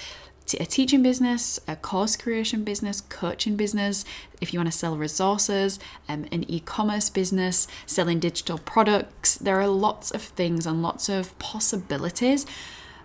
a 0.54 0.66
teaching 0.66 1.02
business, 1.02 1.60
a 1.66 1.76
course 1.76 2.16
creation 2.16 2.64
business, 2.64 3.00
coaching 3.00 3.56
business, 3.56 4.04
if 4.40 4.52
you 4.52 4.58
want 4.58 4.70
to 4.70 4.76
sell 4.76 4.96
resources, 4.96 5.78
um, 6.08 6.26
an 6.32 6.44
e 6.48 6.60
commerce 6.60 7.10
business, 7.10 7.66
selling 7.86 8.20
digital 8.20 8.58
products. 8.58 9.36
There 9.36 9.60
are 9.60 9.68
lots 9.68 10.10
of 10.10 10.22
things 10.22 10.66
and 10.66 10.82
lots 10.82 11.08
of 11.08 11.38
possibilities. 11.38 12.46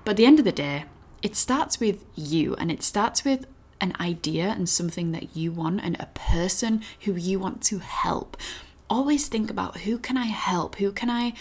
But 0.04 0.12
at 0.12 0.18
the 0.18 0.26
end 0.26 0.40
of 0.40 0.46
the 0.46 0.52
day, 0.52 0.86
it 1.22 1.36
starts 1.36 1.80
with 1.80 2.04
you 2.16 2.56
and 2.56 2.72
it 2.72 2.84
starts 2.84 3.24
with 3.24 3.46
an 3.80 3.94
idea 4.00 4.48
and 4.50 4.68
something 4.70 5.12
that 5.12 5.36
you 5.36 5.52
want 5.52 5.82
and 5.84 5.98
a 6.00 6.10
person 6.14 6.82
who 7.02 7.16
you 7.16 7.40
want 7.40 7.62
to 7.64 7.80
help. 7.80 8.38
Always 8.90 9.28
think 9.28 9.50
about 9.50 9.78
who 9.80 9.98
can 9.98 10.18
I 10.18 10.26
help? 10.26 10.76
Who 10.76 10.92
can 10.92 11.10
I 11.10 11.34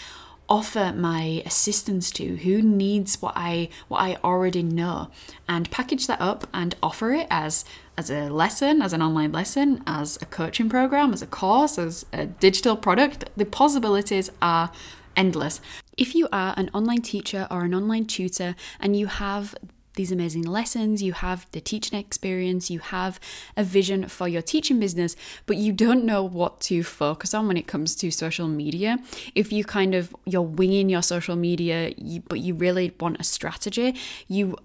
offer 0.53 0.93
my 0.95 1.41
assistance 1.47 2.11
to 2.11 2.35
who 2.37 2.61
needs 2.61 3.19
what 3.23 3.33
i 3.35 3.67
what 3.87 3.97
i 3.97 4.15
already 4.23 4.61
know 4.61 5.09
and 5.49 5.71
package 5.71 6.05
that 6.05 6.21
up 6.21 6.45
and 6.53 6.75
offer 6.83 7.11
it 7.11 7.25
as 7.31 7.65
as 7.97 8.11
a 8.11 8.29
lesson 8.29 8.79
as 8.79 8.93
an 8.93 9.01
online 9.01 9.31
lesson 9.31 9.81
as 9.87 10.15
a 10.21 10.25
coaching 10.27 10.69
program 10.69 11.11
as 11.11 11.23
a 11.23 11.27
course 11.27 11.79
as 11.79 12.05
a 12.13 12.25
digital 12.25 12.75
product. 12.75 13.25
The 13.35 13.45
possibilities 13.45 14.29
are 14.41 14.71
endless. 15.15 15.61
If 15.97 16.15
you 16.15 16.27
are 16.31 16.53
an 16.57 16.69
online 16.73 17.01
teacher 17.01 17.47
or 17.51 17.63
an 17.63 17.73
online 17.73 18.05
tutor 18.05 18.55
and 18.79 18.95
you 18.95 19.07
have 19.07 19.55
these 19.95 20.11
amazing 20.11 20.43
lessons, 20.43 21.01
you 21.03 21.13
have 21.13 21.47
the 21.51 21.61
teaching 21.61 21.97
experience, 21.99 22.69
you 22.69 22.79
have 22.79 23.19
a 23.55 23.63
vision 23.63 24.07
for 24.07 24.27
your 24.27 24.41
teaching 24.41 24.79
business, 24.79 25.15
but 25.45 25.57
you 25.57 25.71
don't 25.71 26.03
know 26.03 26.23
what 26.23 26.59
to 26.61 26.83
focus 26.83 27.33
on 27.33 27.47
when 27.47 27.57
it 27.57 27.67
comes 27.67 27.95
to 27.95 28.11
social 28.11 28.47
media. 28.47 28.97
If 29.35 29.51
you 29.51 29.63
kind 29.63 29.95
of 29.95 30.15
you're 30.25 30.41
winging 30.41 30.89
your 30.89 31.01
social 31.01 31.35
media, 31.35 31.93
you, 31.97 32.21
but 32.21 32.39
you 32.39 32.53
really 32.53 32.93
want 32.99 33.19
a 33.19 33.23
strategy, 33.23 33.95
you 34.27 34.57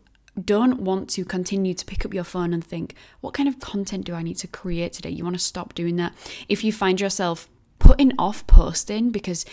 don't 0.44 0.80
want 0.80 1.10
to 1.10 1.24
continue 1.24 1.74
to 1.74 1.84
pick 1.84 2.04
up 2.04 2.14
your 2.14 2.24
phone 2.24 2.54
and 2.54 2.64
think, 2.64 2.94
what 3.20 3.34
kind 3.34 3.48
of 3.48 3.58
content 3.60 4.04
do 4.04 4.14
I 4.14 4.22
need 4.22 4.36
to 4.38 4.46
create 4.46 4.92
today? 4.92 5.10
You 5.10 5.24
want 5.24 5.36
to 5.36 5.42
stop 5.42 5.74
doing 5.74 5.96
that. 5.96 6.12
If 6.48 6.62
you 6.62 6.72
find 6.72 7.00
yourself 7.00 7.48
putting 7.78 8.12
off 8.18 8.46
posting 8.46 9.10
because 9.10 9.44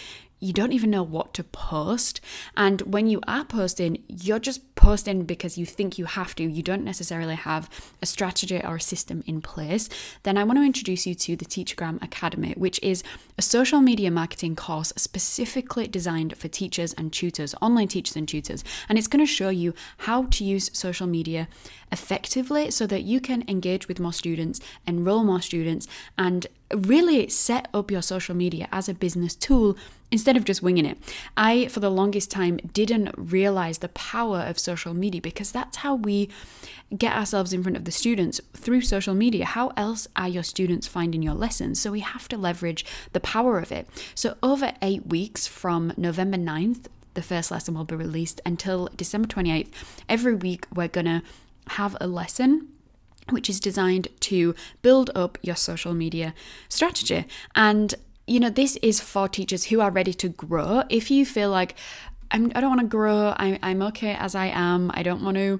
you 0.46 0.54
don't 0.54 0.74
even 0.74 0.92
know 0.92 1.04
what 1.04 1.34
to 1.34 1.44
post. 1.44 2.22
And 2.56 2.82
when 2.82 3.08
you 3.08 3.20
are 3.28 3.44
posting, 3.44 4.04
you're 4.08 4.40
just 4.40 4.76
posting 4.76 5.24
because 5.24 5.58
you 5.58 5.66
think 5.66 5.98
you 5.98 6.06
have 6.06 6.36
to. 6.36 6.44
You 6.44 6.62
don't 6.62 6.84
necessarily 6.84 7.36
have 7.36 7.68
a 8.02 8.06
strategy 8.06 8.62
or 8.64 8.76
a 8.76 8.82
system 8.82 9.24
in 9.26 9.42
place. 9.42 9.90
Then 10.24 10.38
I 10.38 10.44
want 10.44 10.60
to 10.60 10.64
introduce 10.64 11.08
you 11.08 11.16
to 11.16 11.36
the 11.36 11.46
Teachergram 11.46 12.02
Academy, 12.04 12.54
which 12.58 12.80
is 12.84 13.04
a 13.38 13.42
social 13.42 13.82
media 13.82 14.12
marketing 14.12 14.56
course 14.56 14.94
specifically 14.96 15.88
designed 15.88 16.38
for 16.38 16.48
teachers 16.48 16.94
and 16.94 17.12
tutors, 17.12 17.56
online 17.60 17.88
teachers 17.88 18.16
and 18.16 18.28
tutors. 18.28 18.64
And 18.88 18.98
it's 19.00 19.08
going 19.08 19.26
to 19.26 19.32
show 19.32 19.50
you 19.50 19.74
how 20.00 20.26
to 20.26 20.44
use 20.44 20.70
social 20.74 21.08
media 21.08 21.48
effectively 21.92 22.70
so 22.70 22.86
that 22.86 23.02
you 23.02 23.20
can 23.20 23.44
engage 23.48 23.88
with 23.88 24.00
more 24.00 24.14
students, 24.14 24.60
enroll 24.86 25.24
more 25.24 25.42
students, 25.42 25.88
and 26.18 26.46
really 26.74 27.28
set 27.30 27.68
up 27.74 27.92
your 27.92 28.02
social 28.02 28.36
media 28.36 28.68
as 28.72 28.90
a 28.90 28.94
business 28.94 29.36
tool 29.36 29.78
instead 30.12 30.38
of 30.38 30.46
just 30.46 30.62
winging 30.62 30.86
it. 30.86 30.98
I, 31.36 31.68
for 31.68 31.80
the 31.80 31.90
longest 31.90 32.32
time, 32.32 32.58
didn't 32.58 33.14
realize 33.18 33.80
the 33.80 33.90
power 33.90 34.40
of 34.40 34.58
social 34.60 34.94
media 34.94 35.22
because 35.22 35.52
that's 35.52 35.78
how 35.78 35.96
we 35.96 36.30
get 36.96 37.16
ourselves 37.16 37.54
in 37.54 37.64
front 37.64 37.78
of 37.78 37.86
the 37.86 37.92
students 37.92 38.40
through 38.54 38.82
social 38.82 39.14
media. 39.14 39.46
How 39.46 39.70
else 39.76 40.08
are 40.16 40.28
your 40.28 40.44
students 40.44 40.88
finding 40.88 41.22
your 41.22 41.34
lessons? 41.34 41.82
So 41.82 41.92
we 41.92 42.00
have 42.02 42.28
to 42.30 42.38
leverage 42.38 42.86
the 43.14 43.20
power 43.20 43.60
of 43.60 43.72
it. 43.72 43.88
So, 44.14 44.36
over 44.42 44.74
eight 44.82 45.08
weeks 45.08 45.48
from 45.48 45.94
November 45.98 46.38
9th, 46.38 46.86
the 47.14 47.22
first 47.22 47.50
lesson 47.50 47.76
will 47.76 47.86
be 47.86 47.96
released 47.96 48.42
until 48.46 48.90
December 48.96 49.28
28th. 49.28 49.70
Every 50.08 50.36
week, 50.36 50.68
we're 50.74 50.88
going 50.88 51.06
to 51.06 51.24
have 51.70 51.98
a 52.00 52.08
lesson 52.08 52.70
which 53.30 53.50
is 53.50 53.60
designed 53.60 54.08
to 54.22 54.56
build 54.82 55.10
up 55.16 55.38
your 55.42 55.56
social 55.56 55.94
media 55.94 56.34
strategy. 56.70 57.26
And 57.56 57.96
you 58.28 58.40
know, 58.40 58.50
this 58.50 58.76
is 58.78 59.00
for 59.00 59.28
teachers 59.28 59.66
who 59.66 59.82
are 59.82 59.92
ready 59.92 60.14
to 60.14 60.30
grow. 60.30 60.84
If 60.90 61.12
you 61.12 61.26
feel 61.26 61.52
like 61.52 61.76
I'm, 62.32 62.46
I 62.56 62.60
do 62.60 62.62
not 62.62 62.70
want 62.70 62.82
to 62.82 62.88
grow, 62.88 63.36
I, 63.38 63.60
I'm 63.62 63.82
okay 63.84 64.16
as 64.16 64.34
I 64.36 64.48
am, 64.48 64.92
I 64.94 65.04
don't 65.04 65.24
want 65.24 65.38
to 65.38 65.60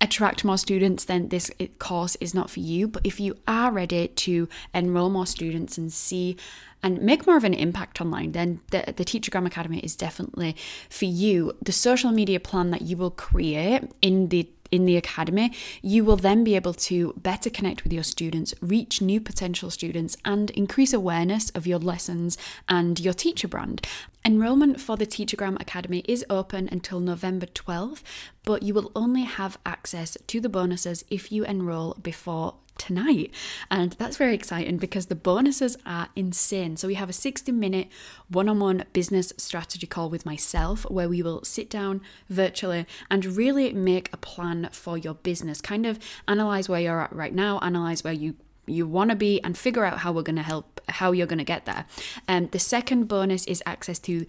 attract 0.00 0.44
more 0.44 0.56
students, 0.56 1.04
then 1.04 1.28
this 1.28 1.50
course 1.78 2.16
is 2.20 2.34
not 2.34 2.50
for 2.50 2.60
you. 2.60 2.88
But 2.88 3.04
if 3.04 3.18
you 3.20 3.36
are 3.46 3.72
ready 3.72 4.08
to 4.08 4.48
enroll 4.72 5.10
more 5.10 5.26
students 5.26 5.76
and 5.76 5.92
see 5.92 6.36
and 6.82 7.02
make 7.02 7.26
more 7.26 7.36
of 7.36 7.42
an 7.42 7.54
impact 7.54 8.00
online, 8.00 8.32
then 8.32 8.60
the, 8.70 8.94
the 8.96 9.04
Teachergram 9.04 9.46
Academy 9.46 9.80
is 9.80 9.96
definitely 9.96 10.54
for 10.88 11.06
you. 11.06 11.52
The 11.60 11.72
social 11.72 12.12
media 12.12 12.38
plan 12.38 12.70
that 12.70 12.82
you 12.82 12.96
will 12.96 13.10
create 13.10 13.90
in 14.00 14.28
the 14.28 14.48
in 14.70 14.86
the 14.86 14.96
academy, 14.96 15.52
you 15.82 16.04
will 16.04 16.16
then 16.16 16.44
be 16.44 16.56
able 16.56 16.74
to 16.74 17.14
better 17.16 17.50
connect 17.50 17.84
with 17.84 17.92
your 17.92 18.02
students, 18.02 18.54
reach 18.60 19.00
new 19.00 19.20
potential 19.20 19.70
students, 19.70 20.16
and 20.24 20.50
increase 20.50 20.92
awareness 20.92 21.50
of 21.50 21.66
your 21.66 21.78
lessons 21.78 22.36
and 22.68 23.00
your 23.00 23.14
teacher 23.14 23.48
brand. 23.48 23.86
Enrollment 24.24 24.80
for 24.80 24.96
the 24.96 25.06
Teachergram 25.06 25.60
Academy 25.60 26.04
is 26.06 26.24
open 26.28 26.68
until 26.70 27.00
November 27.00 27.46
12th, 27.46 28.02
but 28.48 28.62
you 28.62 28.72
will 28.72 28.90
only 28.96 29.24
have 29.24 29.58
access 29.66 30.16
to 30.26 30.40
the 30.40 30.48
bonuses 30.48 31.04
if 31.10 31.30
you 31.30 31.44
enroll 31.44 31.94
before 32.00 32.54
tonight. 32.78 33.30
And 33.70 33.92
that's 33.98 34.16
very 34.16 34.34
exciting 34.34 34.78
because 34.78 35.06
the 35.06 35.14
bonuses 35.14 35.76
are 35.84 36.08
insane. 36.16 36.78
So, 36.78 36.88
we 36.88 36.94
have 36.94 37.10
a 37.10 37.12
60 37.12 37.52
minute 37.52 37.88
one 38.30 38.48
on 38.48 38.58
one 38.58 38.86
business 38.94 39.34
strategy 39.36 39.86
call 39.86 40.08
with 40.08 40.24
myself 40.24 40.90
where 40.90 41.10
we 41.10 41.20
will 41.20 41.44
sit 41.44 41.68
down 41.68 42.00
virtually 42.30 42.86
and 43.10 43.26
really 43.26 43.70
make 43.74 44.08
a 44.14 44.16
plan 44.16 44.70
for 44.72 44.96
your 44.96 45.12
business. 45.12 45.60
Kind 45.60 45.84
of 45.84 45.98
analyze 46.26 46.70
where 46.70 46.80
you're 46.80 47.02
at 47.02 47.14
right 47.14 47.34
now, 47.34 47.58
analyze 47.58 48.02
where 48.02 48.14
you 48.14 48.36
you 48.66 48.86
want 48.86 49.10
to 49.10 49.16
be 49.16 49.42
and 49.42 49.56
figure 49.56 49.84
out 49.84 49.98
how 49.98 50.12
we're 50.12 50.22
going 50.22 50.36
to 50.36 50.42
help 50.42 50.80
how 50.88 51.12
you're 51.12 51.26
going 51.26 51.38
to 51.38 51.44
get 51.44 51.64
there 51.64 51.86
um, 52.28 52.48
the 52.48 52.58
second 52.58 53.08
bonus 53.08 53.46
is 53.46 53.62
access 53.66 53.98
to 53.98 54.26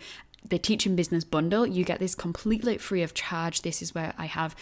the 0.47 0.59
teaching 0.59 0.95
business 0.95 1.23
bundle 1.23 1.65
you 1.65 1.83
get 1.83 1.99
this 1.99 2.15
completely 2.15 2.77
free 2.77 3.01
of 3.01 3.13
charge. 3.13 3.61
This 3.61 3.81
is 3.81 3.93
where 3.93 4.13
i 4.17 4.25
have 4.25 4.55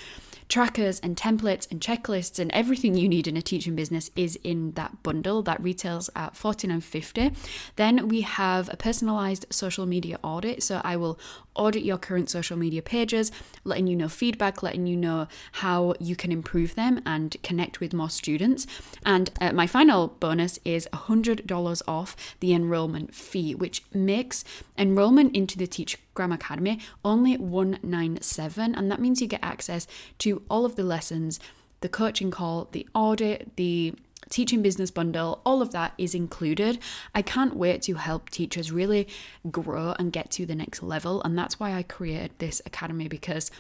trackers 0.50 1.00
and 1.00 1.18
templates 1.18 1.70
and 1.70 1.82
checklists 1.82 2.40
and 2.40 2.52
everything 2.52 2.96
you 2.96 3.10
need 3.10 3.28
in 3.28 3.36
a 3.36 3.42
teaching 3.42 3.76
business 3.76 4.10
is 4.16 4.38
in 4.44 4.72
that 4.74 5.04
bundle 5.04 5.42
that 5.44 5.62
retails 5.62 6.10
at 6.16 6.34
49.50 6.34 7.36
then 7.76 8.08
we 8.08 8.22
have 8.22 8.70
a 8.72 8.78
personalized 8.78 9.46
social 9.50 9.86
media 9.86 10.20
audit. 10.24 10.64
So 10.64 10.82
i 10.84 10.96
will 10.96 11.20
audit 11.56 11.84
your 11.84 11.98
current 11.98 12.30
social 12.30 12.56
media 12.56 12.82
pages 12.82 13.32
letting 13.64 13.88
you 13.88 13.96
know 13.96 14.08
feedback 14.08 14.62
letting 14.64 14.86
you 14.88 14.96
know 14.96 15.28
how 15.54 15.94
you 16.00 16.16
can 16.16 16.32
improve 16.32 16.76
them 16.76 17.02
and 17.06 17.36
connect 17.44 17.80
with 17.80 17.94
more 17.94 18.10
students. 18.10 18.68
And 19.06 19.32
uh, 19.42 19.52
my 19.54 19.68
final 19.68 20.08
bonus 20.08 20.60
is 20.64 20.88
$100 20.94 21.82
off 21.88 22.16
the 22.40 22.54
enrollment 22.54 23.14
fee 23.14 23.56
which 23.56 23.84
makes 23.94 24.44
enrollment 24.78 25.36
into 25.36 25.58
the 25.58 25.68
teach 25.68 25.98
Gram 26.18 26.32
Academy 26.32 26.80
only 27.06 27.38
197 27.38 28.76
and 28.76 28.92
that 28.92 29.00
means 29.00 29.22
you 29.22 29.28
get 29.28 29.40
access 29.44 29.86
to 30.18 30.42
all 30.50 30.66
of 30.66 30.76
the 30.76 30.84
lessons, 30.84 31.40
the 31.82 31.88
coaching 31.88 32.32
call, 32.32 32.68
the 32.72 32.88
audit, 32.96 33.56
the 33.56 33.94
teaching 34.30 34.62
business 34.62 34.92
bundle, 34.92 35.42
all 35.46 35.62
of 35.62 35.72
that 35.72 35.94
is 35.98 36.14
included. 36.16 36.80
I 37.14 37.22
can't 37.22 37.56
wait 37.56 37.82
to 37.84 37.96
help 37.96 38.30
teachers 38.30 38.72
really 38.72 39.08
grow 39.50 39.96
and 40.00 40.12
get 40.12 40.32
to 40.32 40.46
the 40.46 40.56
next 40.56 40.84
level. 40.84 41.22
And 41.24 41.38
that's 41.38 41.60
why 41.60 41.74
I 41.74 41.84
created 41.84 42.32
this 42.40 42.62
academy 42.66 43.08
because 43.08 43.52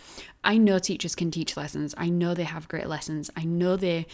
I 0.48 0.58
know 0.58 0.80
teachers 0.80 1.14
can 1.14 1.30
teach 1.30 1.58
lessons. 1.58 1.94
I 1.98 2.08
know 2.08 2.34
they 2.34 2.46
have 2.46 2.70
great 2.70 2.88
lessons. 2.88 3.30
I 3.36 3.44
know 3.44 3.76
they 3.76 4.08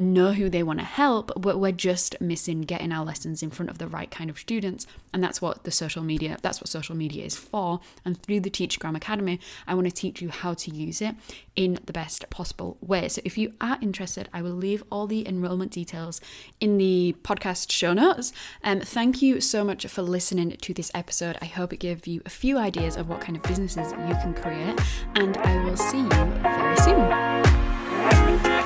know 0.00 0.32
who 0.32 0.48
they 0.48 0.62
want 0.62 0.78
to 0.78 0.84
help, 0.84 1.30
but 1.36 1.60
we're 1.60 1.72
just 1.72 2.18
missing 2.20 2.62
getting 2.62 2.90
our 2.90 3.04
lessons 3.04 3.42
in 3.42 3.50
front 3.50 3.68
of 3.70 3.78
the 3.78 3.86
right 3.86 4.10
kind 4.10 4.30
of 4.30 4.38
students. 4.38 4.86
And 5.12 5.22
that's 5.22 5.42
what 5.42 5.64
the 5.64 5.70
social 5.70 6.02
media, 6.02 6.38
that's 6.40 6.60
what 6.60 6.68
social 6.68 6.96
media 6.96 7.24
is 7.24 7.36
for. 7.36 7.80
And 8.04 8.20
through 8.20 8.40
the 8.40 8.50
Teachergram 8.50 8.96
Academy, 8.96 9.40
I 9.66 9.74
want 9.74 9.86
to 9.86 9.92
teach 9.92 10.22
you 10.22 10.30
how 10.30 10.54
to 10.54 10.70
use 10.70 11.02
it 11.02 11.14
in 11.54 11.78
the 11.84 11.92
best 11.92 12.28
possible 12.30 12.78
way. 12.80 13.08
So 13.08 13.20
if 13.24 13.36
you 13.36 13.52
are 13.60 13.78
interested, 13.82 14.28
I 14.32 14.40
will 14.40 14.52
leave 14.52 14.82
all 14.90 15.06
the 15.06 15.28
enrollment 15.28 15.72
details 15.72 16.20
in 16.60 16.78
the 16.78 17.14
podcast 17.22 17.70
show 17.70 17.92
notes. 17.92 18.32
Um, 18.64 18.80
thank 18.80 19.20
you 19.20 19.40
so 19.40 19.64
much 19.64 19.84
for 19.86 20.02
listening 20.02 20.56
to 20.56 20.72
this 20.72 20.90
episode. 20.94 21.36
I 21.42 21.46
hope 21.46 21.72
it 21.72 21.78
gave 21.78 22.06
you 22.06 22.22
a 22.24 22.30
few 22.30 22.56
ideas 22.56 22.96
of 22.96 23.08
what 23.08 23.20
kind 23.20 23.36
of 23.36 23.42
businesses 23.42 23.92
you 23.92 24.14
can 24.14 24.32
create, 24.32 24.80
and 25.16 25.36
I 25.38 25.64
will 25.64 25.76
see 25.80 25.98
you 25.98 26.08
very 26.42 26.76
soon. 26.76 28.59